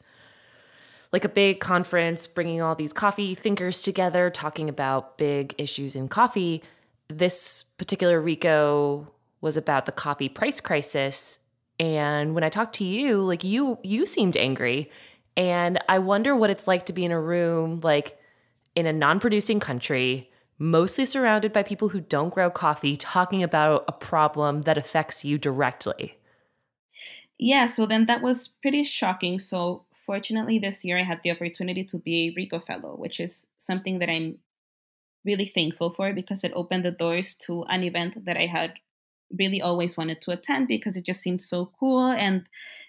[1.12, 6.08] like a big conference bringing all these coffee thinkers together talking about big issues in
[6.08, 6.62] coffee
[7.08, 9.08] this particular Re:co
[9.40, 11.40] was about the coffee price crisis.
[11.78, 14.90] And when I talked to you, like you you seemed angry.
[15.36, 18.18] And I wonder what it's like to be in a room like
[18.76, 23.92] in a non-producing country, mostly surrounded by people who don't grow coffee, talking about a
[23.92, 26.18] problem that affects you directly.
[27.38, 29.38] Yeah, so then that was pretty shocking.
[29.38, 33.46] So fortunately this year I had the opportunity to be a Re:co fellow, which is
[33.58, 34.38] something that I'm
[35.24, 38.74] really thankful for because it opened the doors to an event that I had
[39.38, 42.06] really always wanted to attend because it just seemed so cool.
[42.06, 42.46] And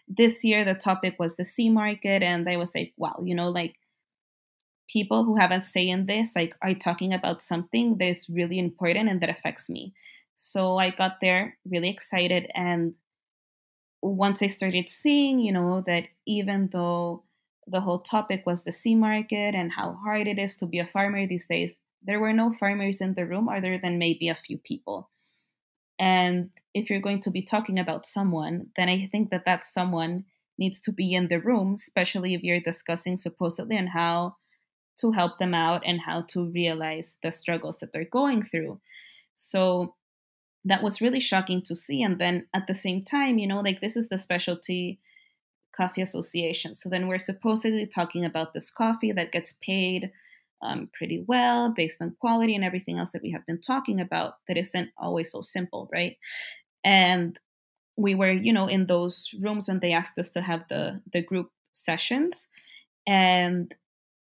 [0.07, 3.49] this year the topic was the C market, and I was like, wow, you know,
[3.49, 3.79] like
[4.87, 9.09] people who haven't say in this like are talking about something that is really important
[9.09, 9.93] and that affects me.
[10.35, 12.95] So I got there really excited and
[14.01, 17.23] once I started seeing, you know, that even though
[17.65, 20.85] the whole topic was the C market and how hard it is to be a
[20.85, 24.59] farmer these days, there were no farmers in the room other than maybe a few
[24.59, 25.09] people.
[25.97, 30.25] And if you're going to be talking about someone, then I think that that someone
[30.57, 34.35] needs to be in the room, especially if you're discussing supposedly on how
[34.99, 38.79] to help them out and how to realize the struggles that they're going through.
[39.35, 39.95] So
[40.63, 42.01] that was really shocking to see.
[42.01, 44.99] And then at the same time, you know, like this is the specialty
[45.75, 46.73] coffee association.
[46.73, 50.11] So then we're supposedly talking about this coffee that gets paid
[50.61, 54.35] um, pretty well based on quality and everything else that we have been talking about
[54.47, 56.17] that isn't always so simple, right?
[56.83, 57.39] And
[57.97, 61.21] we were, you know, in those rooms when they asked us to have the the
[61.21, 62.49] group sessions,
[63.07, 63.73] and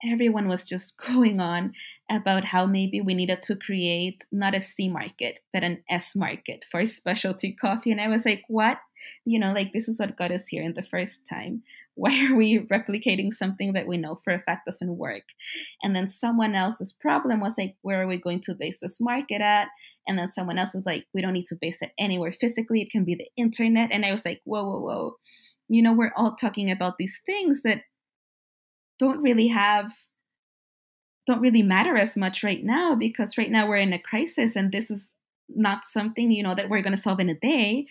[0.05, 1.73] everyone was just going on
[2.11, 6.65] about how maybe we needed to create not a C market, but an S market
[6.71, 7.93] for specialty coffee.
[7.93, 8.79] And I was like, what?
[9.25, 11.63] You know, like this is what got us here in the first time.
[11.95, 15.25] Why are we replicating something that we know for a fact doesn't work?
[15.83, 19.43] And then someone else's problem was like, where are we going to base this market
[19.43, 19.69] at?
[20.09, 22.81] And then someone else was like, we don't need to base it anywhere physically.
[22.81, 23.91] It can be the internet.
[23.93, 25.17] And I was like, whoa, whoa, whoa.
[25.69, 27.83] You know, we're all talking about these things that
[28.99, 29.91] don't really have
[31.27, 34.73] don't really matter as much right now because right now we're in a crisis and
[34.73, 35.15] this is
[35.49, 37.87] not something you know that we're going to solve in a day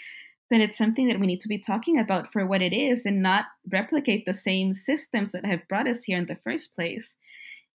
[0.50, 3.22] but it's something that we need to be talking about for what it is and
[3.22, 7.18] not replicate the same systems that have brought us here in the first place.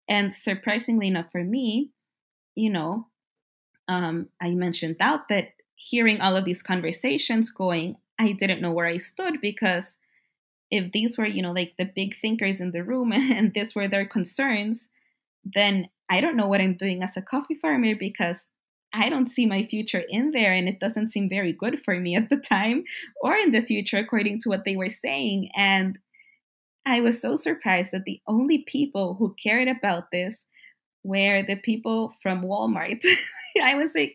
[0.08, 1.92] And surprisingly enough for me
[2.56, 3.08] you know
[3.88, 8.86] um, i mentioned out that hearing all of these conversations going i didn't know where
[8.86, 9.98] i stood because
[10.74, 13.88] if these were, you know, like the big thinkers in the room and this were
[13.88, 14.90] their concerns,
[15.44, 18.48] then I don't know what I'm doing as a coffee farmer because
[18.94, 22.16] I don't see my future in there and it doesn't seem very good for me
[22.16, 22.84] at the time
[23.22, 25.50] or in the future, according to what they were saying.
[25.56, 25.98] And
[26.86, 30.48] I was so surprised that the only people who cared about this
[31.04, 33.04] were the people from Walmart.
[33.62, 34.14] I was like,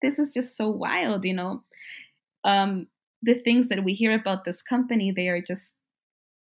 [0.00, 1.64] this is just so wild, you know?
[2.44, 2.86] Um,
[3.22, 5.78] the things that we hear about this company, they are just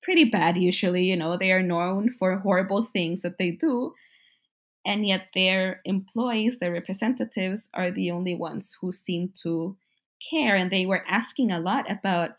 [0.02, 1.06] pretty bad usually.
[1.06, 3.94] You know, they are known for horrible things that they do.
[4.86, 9.78] And yet their employees, their representatives, are the only ones who seem to
[10.30, 10.56] care.
[10.56, 12.32] And they were asking a lot about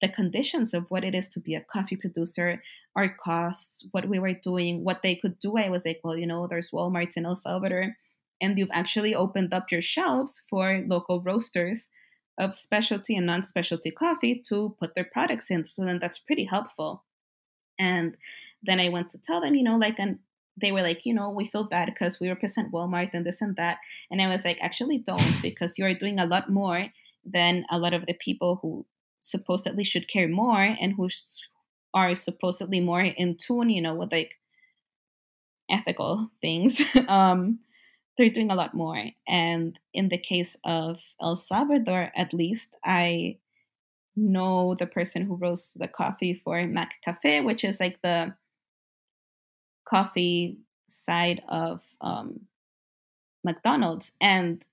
[0.00, 2.60] the conditions of what it is to be a coffee producer,
[2.96, 5.56] our costs, what we were doing, what they could do.
[5.56, 7.96] I was like, well, you know, there's Walmarts in El Salvador,
[8.40, 11.90] and you've actually opened up your shelves for local roasters
[12.36, 15.64] of specialty and non-specialty coffee to put their products in.
[15.64, 17.04] So then that's pretty helpful.
[17.78, 18.16] And
[18.62, 20.18] then I went to tell them, you know, like, and
[20.56, 23.56] they were like, you know, we feel bad because we represent Walmart and this and
[23.56, 23.78] that.
[24.10, 26.88] And I was like, actually, don't, because you are doing a lot more
[27.24, 28.86] than a lot of the people who
[29.18, 31.08] supposedly should care more and who
[31.92, 34.38] are supposedly more in tune, you know, with like
[35.70, 36.80] ethical things.
[37.08, 37.60] um,
[38.16, 39.10] they're doing a lot more.
[39.26, 43.38] And in the case of El Salvador, at least, I
[44.14, 48.34] know the person who roasts the coffee for McCafé, which is like the
[49.84, 52.40] coffee side of um,
[53.42, 54.12] McDonald's.
[54.20, 54.64] And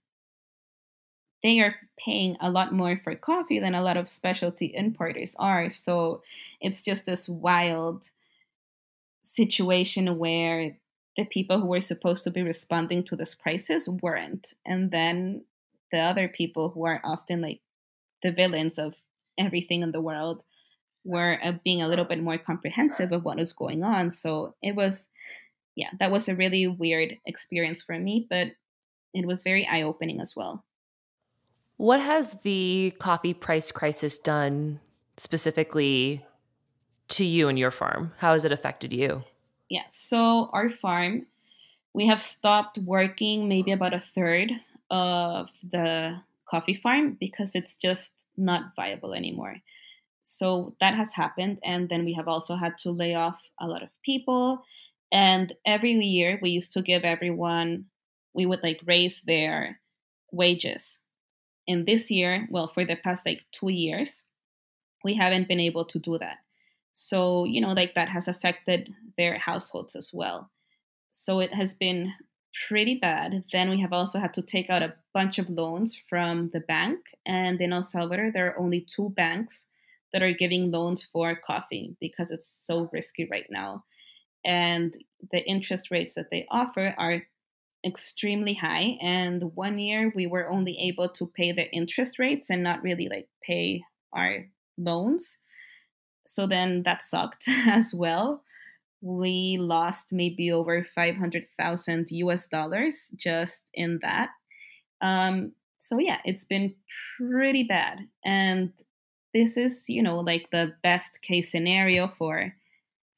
[1.43, 5.69] they are paying a lot more for coffee than a lot of specialty importers are.
[5.69, 6.21] So
[6.59, 8.11] it's just this wild
[9.21, 10.77] situation where
[11.17, 14.53] the people who were supposed to be responding to this crisis weren't.
[14.65, 15.45] And then
[15.91, 17.61] the other people who are often like
[18.21, 19.01] the villains of
[19.37, 20.43] everything in the world
[21.03, 24.11] were uh, being a little bit more comprehensive of what was going on.
[24.11, 25.09] So it was,
[25.75, 28.47] yeah, that was a really weird experience for me, but
[29.13, 30.63] it was very eye opening as well.
[31.77, 34.79] What has the coffee price crisis done
[35.17, 36.23] specifically
[37.09, 38.13] to you and your farm?
[38.19, 39.23] How has it affected you?
[39.69, 41.25] Yeah, so our farm,
[41.93, 44.51] we have stopped working maybe about a third
[44.89, 49.57] of the coffee farm because it's just not viable anymore.
[50.21, 51.59] So that has happened.
[51.63, 54.63] And then we have also had to lay off a lot of people.
[55.11, 57.85] And every year we used to give everyone,
[58.33, 59.79] we would like raise their
[60.31, 60.99] wages.
[61.67, 64.23] And this year, well, for the past like two years,
[65.03, 66.37] we haven't been able to do that.
[66.93, 70.49] So, you know, like that has affected their households as well.
[71.11, 72.13] So it has been
[72.67, 73.43] pretty bad.
[73.51, 76.99] Then we have also had to take out a bunch of loans from the bank.
[77.25, 79.69] And in El Salvador, there are only two banks
[80.13, 83.83] that are giving loans for coffee because it's so risky right now.
[84.45, 84.95] And
[85.31, 87.23] the interest rates that they offer are
[87.85, 88.97] extremely high.
[89.01, 93.07] And one year we were only able to pay the interest rates and not really
[93.07, 93.83] like pay
[94.13, 94.47] our
[94.77, 95.39] loans.
[96.25, 98.43] So then that sucked as well.
[99.01, 104.29] We lost maybe over 500,000 US dollars just in that.
[105.01, 106.75] Um, so yeah, it's been
[107.17, 108.01] pretty bad.
[108.23, 108.73] And
[109.33, 112.55] this is, you know, like the best case scenario for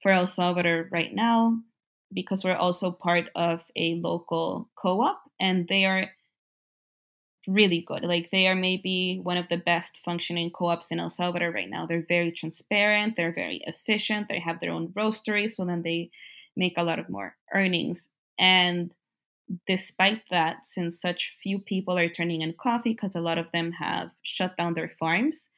[0.02, 1.60] for El Salvador right now
[2.14, 6.12] because we're also part of a local co-op and they are
[7.48, 8.04] really good.
[8.04, 11.86] Like they are maybe one of the best functioning co-ops in El Salvador right now.
[11.86, 16.10] They're very transparent, they're very efficient, they have their own roastery, so then they
[16.56, 18.12] make a lot of more earnings.
[18.40, 18.94] And
[19.68, 23.74] despite that, since such few people are turning in coffee because a lot of them
[23.74, 25.50] have shut down their farms,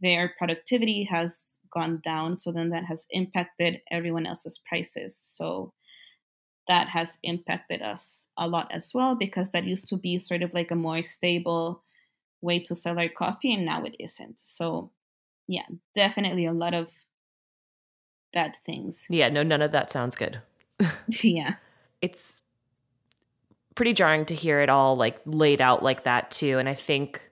[0.00, 2.36] their productivity has gone down.
[2.36, 5.16] So then that has impacted everyone else's prices.
[5.16, 5.72] So
[6.68, 10.54] that has impacted us a lot as well because that used to be sort of
[10.54, 11.82] like a more stable
[12.42, 14.38] way to sell our coffee and now it isn't.
[14.38, 14.92] So
[15.48, 16.92] yeah, definitely a lot of
[18.32, 19.06] bad things.
[19.10, 20.40] Yeah, no, none of that sounds good.
[21.22, 21.54] yeah.
[22.00, 22.42] It's
[23.74, 26.58] pretty jarring to hear it all like laid out like that too.
[26.58, 27.29] And I think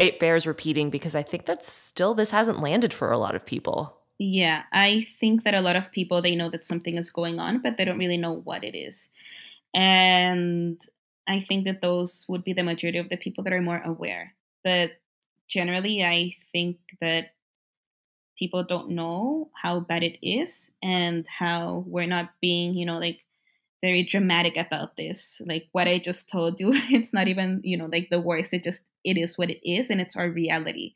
[0.00, 3.44] it bears repeating because I think that still this hasn't landed for a lot of
[3.44, 3.98] people.
[4.18, 7.60] Yeah, I think that a lot of people they know that something is going on,
[7.60, 9.10] but they don't really know what it is.
[9.74, 10.80] And
[11.28, 14.34] I think that those would be the majority of the people that are more aware.
[14.64, 14.92] But
[15.48, 17.34] generally, I think that
[18.38, 23.24] people don't know how bad it is and how we're not being, you know, like
[23.82, 25.40] very dramatic about this.
[25.46, 28.52] Like what I just told you, it's not even, you know, like the worst.
[28.54, 30.94] It just, it is what it is and it's our reality.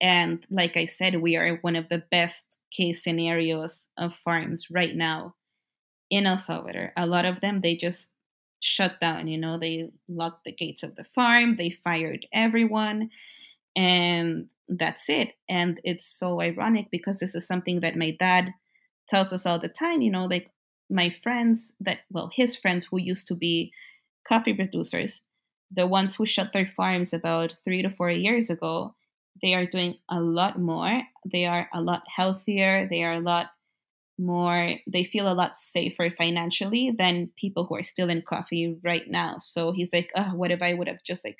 [0.00, 4.94] And like I said, we are one of the best case scenarios of farms right
[4.94, 5.34] now
[6.10, 6.92] in El Salvador.
[6.96, 8.12] A lot of them, they just
[8.60, 13.10] shut down, you know, they locked the gates of the farm, they fired everyone,
[13.76, 15.34] and that's it.
[15.48, 18.52] And it's so ironic because this is something that my dad
[19.08, 20.50] tells us all the time, you know, like
[20.90, 23.72] my friends that, well, his friends who used to be
[24.26, 25.22] coffee producers,
[25.70, 28.94] the ones who shut their farms about three to four years ago,
[29.42, 31.02] they are doing a lot more.
[31.30, 32.88] They are a lot healthier.
[32.88, 33.48] They are a lot
[34.18, 39.08] more, they feel a lot safer financially than people who are still in coffee right
[39.08, 39.38] now.
[39.38, 41.38] So he's like, oh, what if I would have just like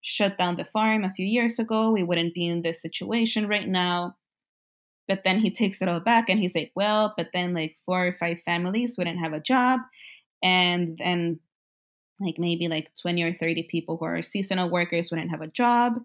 [0.00, 1.90] shut down the farm a few years ago?
[1.90, 4.16] We wouldn't be in this situation right now.
[5.08, 8.06] But then he takes it all back and he's like, well, but then like four
[8.06, 9.80] or five families wouldn't have a job.
[10.42, 11.40] And then
[12.20, 16.00] like maybe like 20 or 30 people who are seasonal workers wouldn't have a job.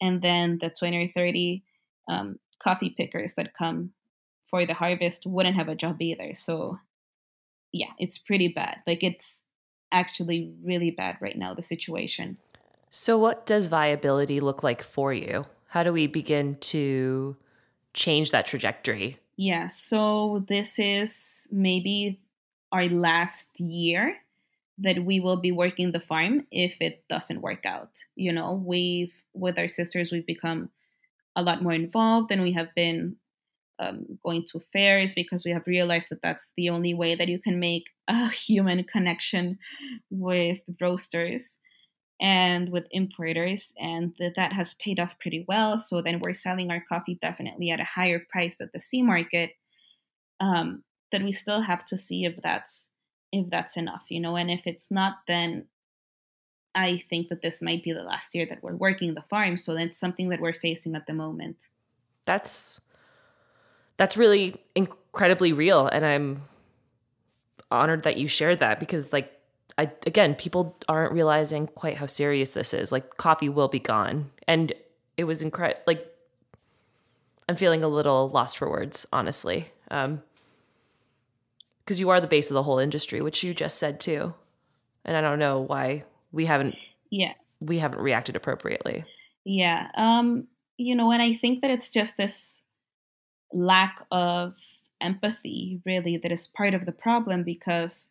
[0.00, 1.64] And then the 20 or 30
[2.08, 3.92] um, coffee pickers that come
[4.44, 6.32] for the harvest wouldn't have a job either.
[6.34, 6.78] So
[7.72, 8.82] yeah, it's pretty bad.
[8.86, 9.42] Like it's
[9.92, 12.38] actually really bad right now, the situation.
[12.90, 15.46] So, what does viability look like for you?
[15.68, 17.36] How do we begin to
[17.96, 19.18] change that trajectory?
[19.36, 22.20] Yeah, so this is maybe
[22.70, 24.18] our last year
[24.78, 28.04] that we will be working the farm if it doesn't work out.
[28.14, 30.70] You know, we've, with our sisters, we've become
[31.34, 33.16] a lot more involved and we have been
[33.78, 37.38] um, going to fairs because we have realized that that's the only way that you
[37.38, 39.58] can make a human connection
[40.10, 41.58] with roasters
[42.20, 45.76] and with importers and that, has paid off pretty well.
[45.76, 49.50] So then we're selling our coffee definitely at a higher price at the C market
[50.40, 52.90] um, that we still have to see if that's
[53.32, 54.36] if that's enough you know?
[54.36, 55.66] And if it's not then
[56.74, 59.56] i think that this might be the last year that we're working the farm.
[59.56, 61.68] So that's something that we're facing at the moment.
[62.24, 62.80] That's
[63.96, 66.42] that's really incredibly real and i'm
[67.70, 69.32] honored that you shared that because like
[69.78, 72.92] I, again, people aren't realizing quite how serious this is.
[72.92, 74.30] Like, coffee will be gone.
[74.48, 74.72] And
[75.16, 75.80] it was incredible.
[75.86, 76.06] Like,
[77.48, 79.70] I'm feeling a little lost for words, honestly.
[79.90, 80.22] Um,
[81.84, 84.34] because you are the base of the whole industry, which you just said too.
[85.04, 86.76] And I don't know why we haven't
[87.10, 89.04] yeah we haven't reacted appropriately.
[89.44, 89.88] Yeah.
[89.94, 92.60] Um, you know, and I think that it's just this
[93.52, 94.54] lack of
[95.00, 98.10] empathy really that is part of the problem because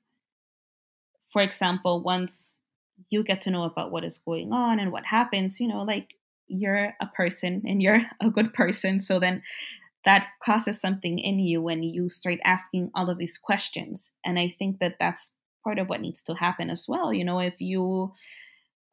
[1.36, 2.62] for example, once
[3.10, 6.14] you get to know about what is going on and what happens, you know, like
[6.48, 9.02] you're a person and you're a good person.
[9.02, 9.44] So then
[10.06, 14.14] that causes something in you when you start asking all of these questions.
[14.24, 17.12] And I think that that's part of what needs to happen as well.
[17.12, 18.14] You know, if you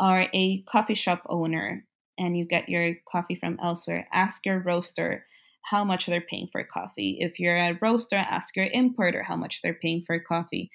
[0.01, 1.87] are a coffee shop owner
[2.19, 5.27] and you get your coffee from elsewhere, ask your roaster
[5.65, 7.19] how much they're paying for coffee.
[7.21, 10.73] If you're a roaster, ask your importer how much they're paying for coffee.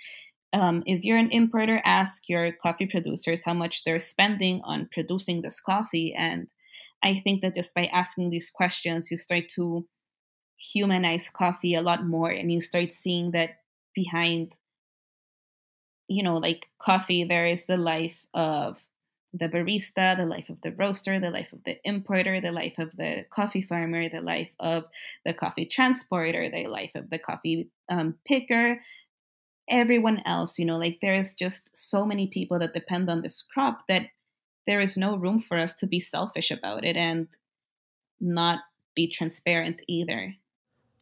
[0.53, 5.41] Um, if you're an importer, ask your coffee producers how much they're spending on producing
[5.41, 6.13] this coffee.
[6.13, 6.47] And
[7.03, 9.87] I think that just by asking these questions, you start to
[10.57, 13.57] humanize coffee a lot more and you start seeing that
[13.93, 14.53] behind,
[16.07, 18.83] you know, like coffee, there is the life of
[19.33, 22.95] the barista, the life of the roaster, the life of the importer, the life of
[22.95, 24.85] the coffee farmer, the life of
[25.25, 28.79] the coffee transporter, the life of the coffee um, picker,
[29.69, 30.59] everyone else.
[30.59, 34.07] You know, like there's just so many people that depend on this crop that
[34.65, 37.27] there is no room for us to be selfish about it and
[38.19, 38.59] not
[38.95, 40.35] be transparent either.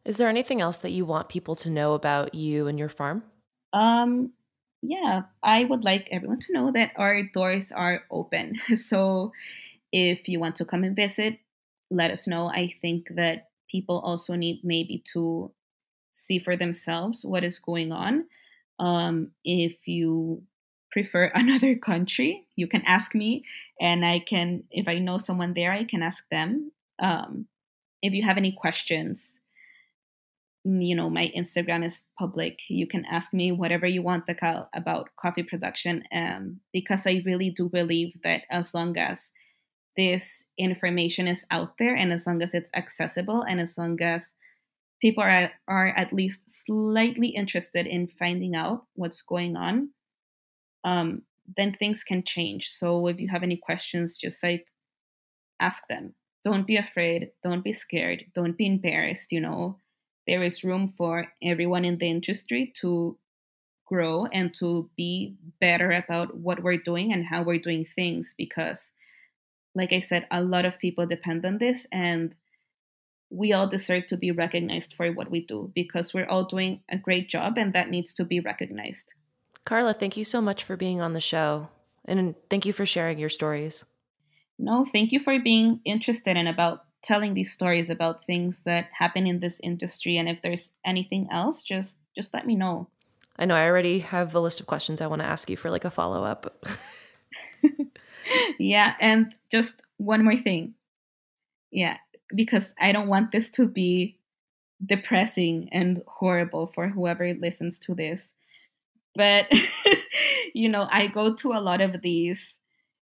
[0.04, 3.24] Is there anything else that you want people to know about you and your farm?
[3.72, 4.32] Um,
[4.82, 8.56] yeah, I would like everyone to know that our doors are open.
[8.76, 9.32] So
[9.92, 11.38] if you want to come and visit,
[11.90, 12.48] let us know.
[12.48, 15.50] I think that people also need maybe to
[16.12, 18.26] see for themselves what is going on.
[18.78, 20.42] Um, if you
[20.90, 23.44] prefer another country, you can ask me,
[23.80, 26.72] and I can, if I know someone there, I can ask them.
[26.98, 27.46] Um,
[28.02, 29.40] if you have any questions,
[30.66, 34.24] you know my instagram is public you can ask me whatever you want
[34.74, 39.30] about coffee production um, because i really do believe that as long as
[39.96, 44.34] this information is out there and as long as it's accessible and as long as
[45.00, 49.90] people are, are at least slightly interested in finding out what's going on
[50.86, 51.22] um,
[51.56, 52.68] then things can change.
[52.68, 54.68] So if you have any questions just like
[55.60, 56.14] ask them.
[56.44, 57.30] Don't be afraid.
[57.42, 58.26] Don't be scared.
[58.34, 59.78] Don't be embarrassed you know.
[60.26, 63.18] There is room for everyone in the industry to
[63.86, 68.92] grow and to be better about what we're doing and how we're doing things because
[69.76, 72.34] like i said a lot of people depend on this and
[73.30, 76.96] we all deserve to be recognized for what we do because we're all doing a
[76.96, 79.14] great job and that needs to be recognized.
[79.64, 81.68] Karla thank you so much for being on the show
[82.04, 83.84] and thank you for sharing your stories.
[84.58, 89.26] No thank you for being interested in about telling these stories about things that happen
[89.26, 92.88] in this industry and if there's anything else just just let me know.
[93.38, 95.70] I know i already have a list of questions i want to ask you for
[95.70, 96.64] like a follow-up.
[98.58, 100.74] Yeah and just one more thing.
[101.70, 101.96] Yeah
[102.34, 104.16] because i don't want this to be
[104.84, 108.34] depressing and horrible for whoever listens to this.
[109.14, 109.50] But
[110.54, 112.60] you know i go to a lot of these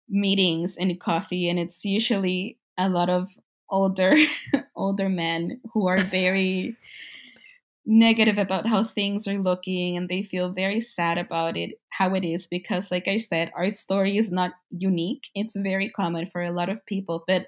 [0.09, 3.30] meetings in coffee and it's usually a lot of
[3.70, 4.15] older
[4.76, 6.76] older men who are very
[7.86, 12.24] negative about how things are looking and they feel very sad about it how it
[12.24, 15.28] is because like i said our story is not unique.
[15.36, 17.47] It's very common for a lot of people but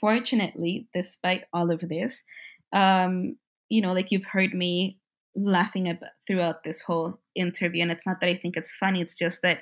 [0.00, 2.24] fortunately despite all of this
[2.72, 3.36] um
[3.68, 4.98] you know like you've heard me
[5.34, 9.42] laughing throughout this whole interview and it's not that i think it's funny it's just
[9.42, 9.58] that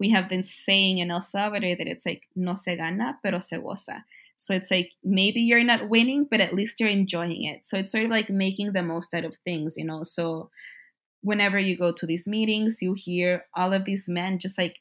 [0.00, 3.58] we have been saying in el salvador that it's like no se gana pero se
[3.58, 4.04] goza
[4.38, 7.64] so it's like maybe you're not winning, but at least you're enjoying it.
[7.64, 10.04] So it's sort of like making the most out of things, you know.
[10.04, 10.50] So
[11.22, 14.78] whenever you go to these meetings, you hear all of these men just like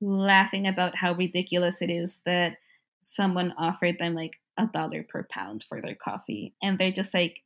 [0.00, 2.58] laughing about how ridiculous it is that
[3.00, 7.42] someone offered them like a dollar per pound for their coffee and they're just like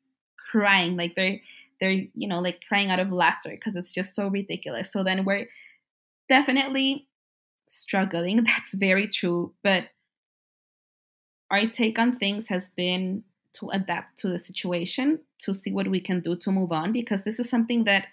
[0.51, 1.41] crying like they're
[1.81, 5.25] they're you know like crying out of laughter because it's just so ridiculous so then
[5.25, 5.47] we're
[6.29, 7.07] definitely
[7.67, 9.89] struggling that's very true but
[11.51, 13.25] our take on things has been
[13.55, 17.25] to adapt to the situation, to see what we can do to move on, because
[17.25, 18.07] this is something that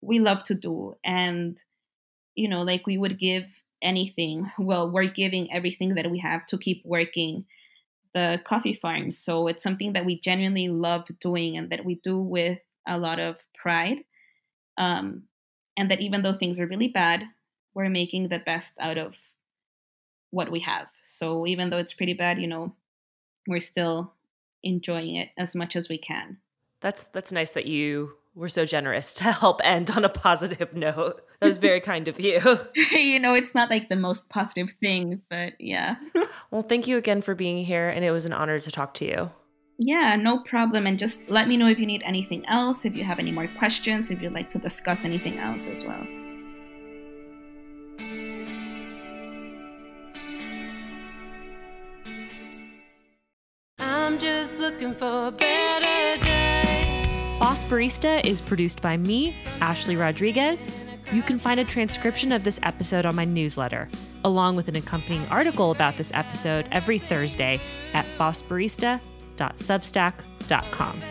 [0.00, 0.96] we love to do.
[1.04, 1.60] And,
[2.34, 4.50] you know, like we would give anything.
[4.58, 7.46] Well, we're giving everything that we have to keep working
[8.14, 9.18] the coffee farms.
[9.18, 13.18] So it's something that we genuinely love doing and that we do with a lot
[13.18, 14.04] of pride.
[14.76, 15.24] Um,
[15.76, 17.24] and that even though things are really bad,
[17.74, 19.16] we're making the best out of
[20.30, 20.88] what we have.
[21.02, 22.74] So even though it's pretty bad, you know,
[23.46, 24.12] we're still
[24.62, 26.38] enjoying it as much as we can.
[26.80, 31.22] That's that's nice that you were so generous to help end on a positive note.
[31.42, 32.40] That was very kind of you.
[32.92, 35.96] you know, it's not like the most positive thing, but yeah.
[36.52, 39.04] well, thank you again for being here, and it was an honor to talk to
[39.04, 39.32] you.
[39.76, 40.86] Yeah, no problem.
[40.86, 43.48] And just let me know if you need anything else, if you have any more
[43.58, 46.06] questions, if you'd like to discuss anything else as well.
[53.80, 57.36] I'm just looking for a better day.
[57.40, 60.68] Boss Barista is produced by me, Ashley Rodriguez.
[61.12, 63.86] You can find a transcription of this episode on my newsletter,
[64.24, 67.60] along with an accompanying article about this episode every Thursday
[67.92, 71.02] at bossbarista.substack.com.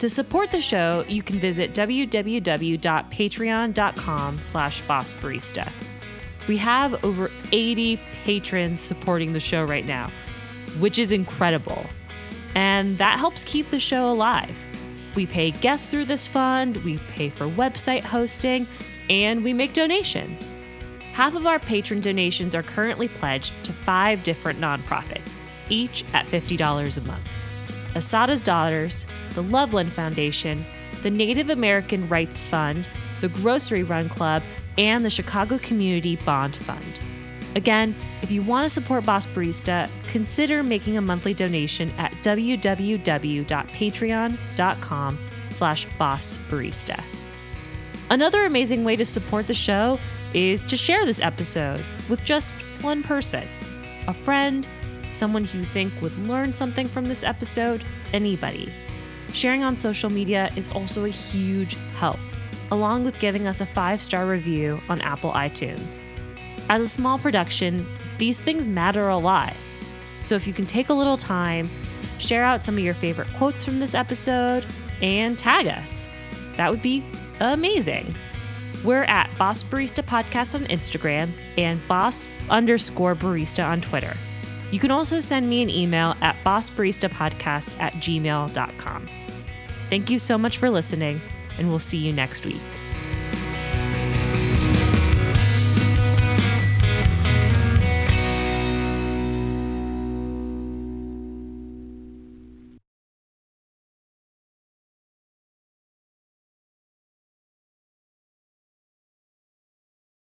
[0.00, 5.70] To support the show, you can visit www.patreon.com slash bossbarista.
[6.48, 10.10] We have over 80 patrons supporting the show right now,
[10.80, 11.86] which is incredible.
[12.56, 14.58] And that helps keep the show alive.
[15.14, 18.66] We pay guests through this fund, we pay for website hosting,
[19.12, 20.48] and we make donations.
[21.12, 25.34] Half of our patron donations are currently pledged to five different nonprofits,
[25.68, 27.28] each at $50 a month
[27.94, 30.64] Assata's Daughters, the Loveland Foundation,
[31.02, 32.88] the Native American Rights Fund,
[33.20, 34.42] the Grocery Run Club,
[34.78, 37.00] and the Chicago Community Bond Fund.
[37.54, 45.18] Again, if you want to support Boss Barista, consider making a monthly donation at www.patreon.com
[45.50, 47.04] slash bossbarista.
[48.12, 49.98] Another amazing way to support the show
[50.34, 52.52] is to share this episode with just
[52.82, 53.48] one person
[54.06, 54.68] a friend,
[55.12, 57.82] someone who you think would learn something from this episode,
[58.12, 58.70] anybody.
[59.32, 62.18] Sharing on social media is also a huge help,
[62.70, 65.98] along with giving us a five star review on Apple iTunes.
[66.68, 67.86] As a small production,
[68.18, 69.56] these things matter a lot.
[70.20, 71.70] So if you can take a little time,
[72.18, 74.66] share out some of your favorite quotes from this episode,
[75.00, 76.10] and tag us,
[76.58, 77.02] that would be
[77.50, 78.14] amazing.
[78.84, 84.14] We're at Boss Barista Podcast on Instagram and Boss underscore barista on Twitter.
[84.72, 89.08] You can also send me an email at bossbaristapodcast at gmail.com.
[89.90, 91.20] Thank you so much for listening,
[91.58, 92.60] and we'll see you next week.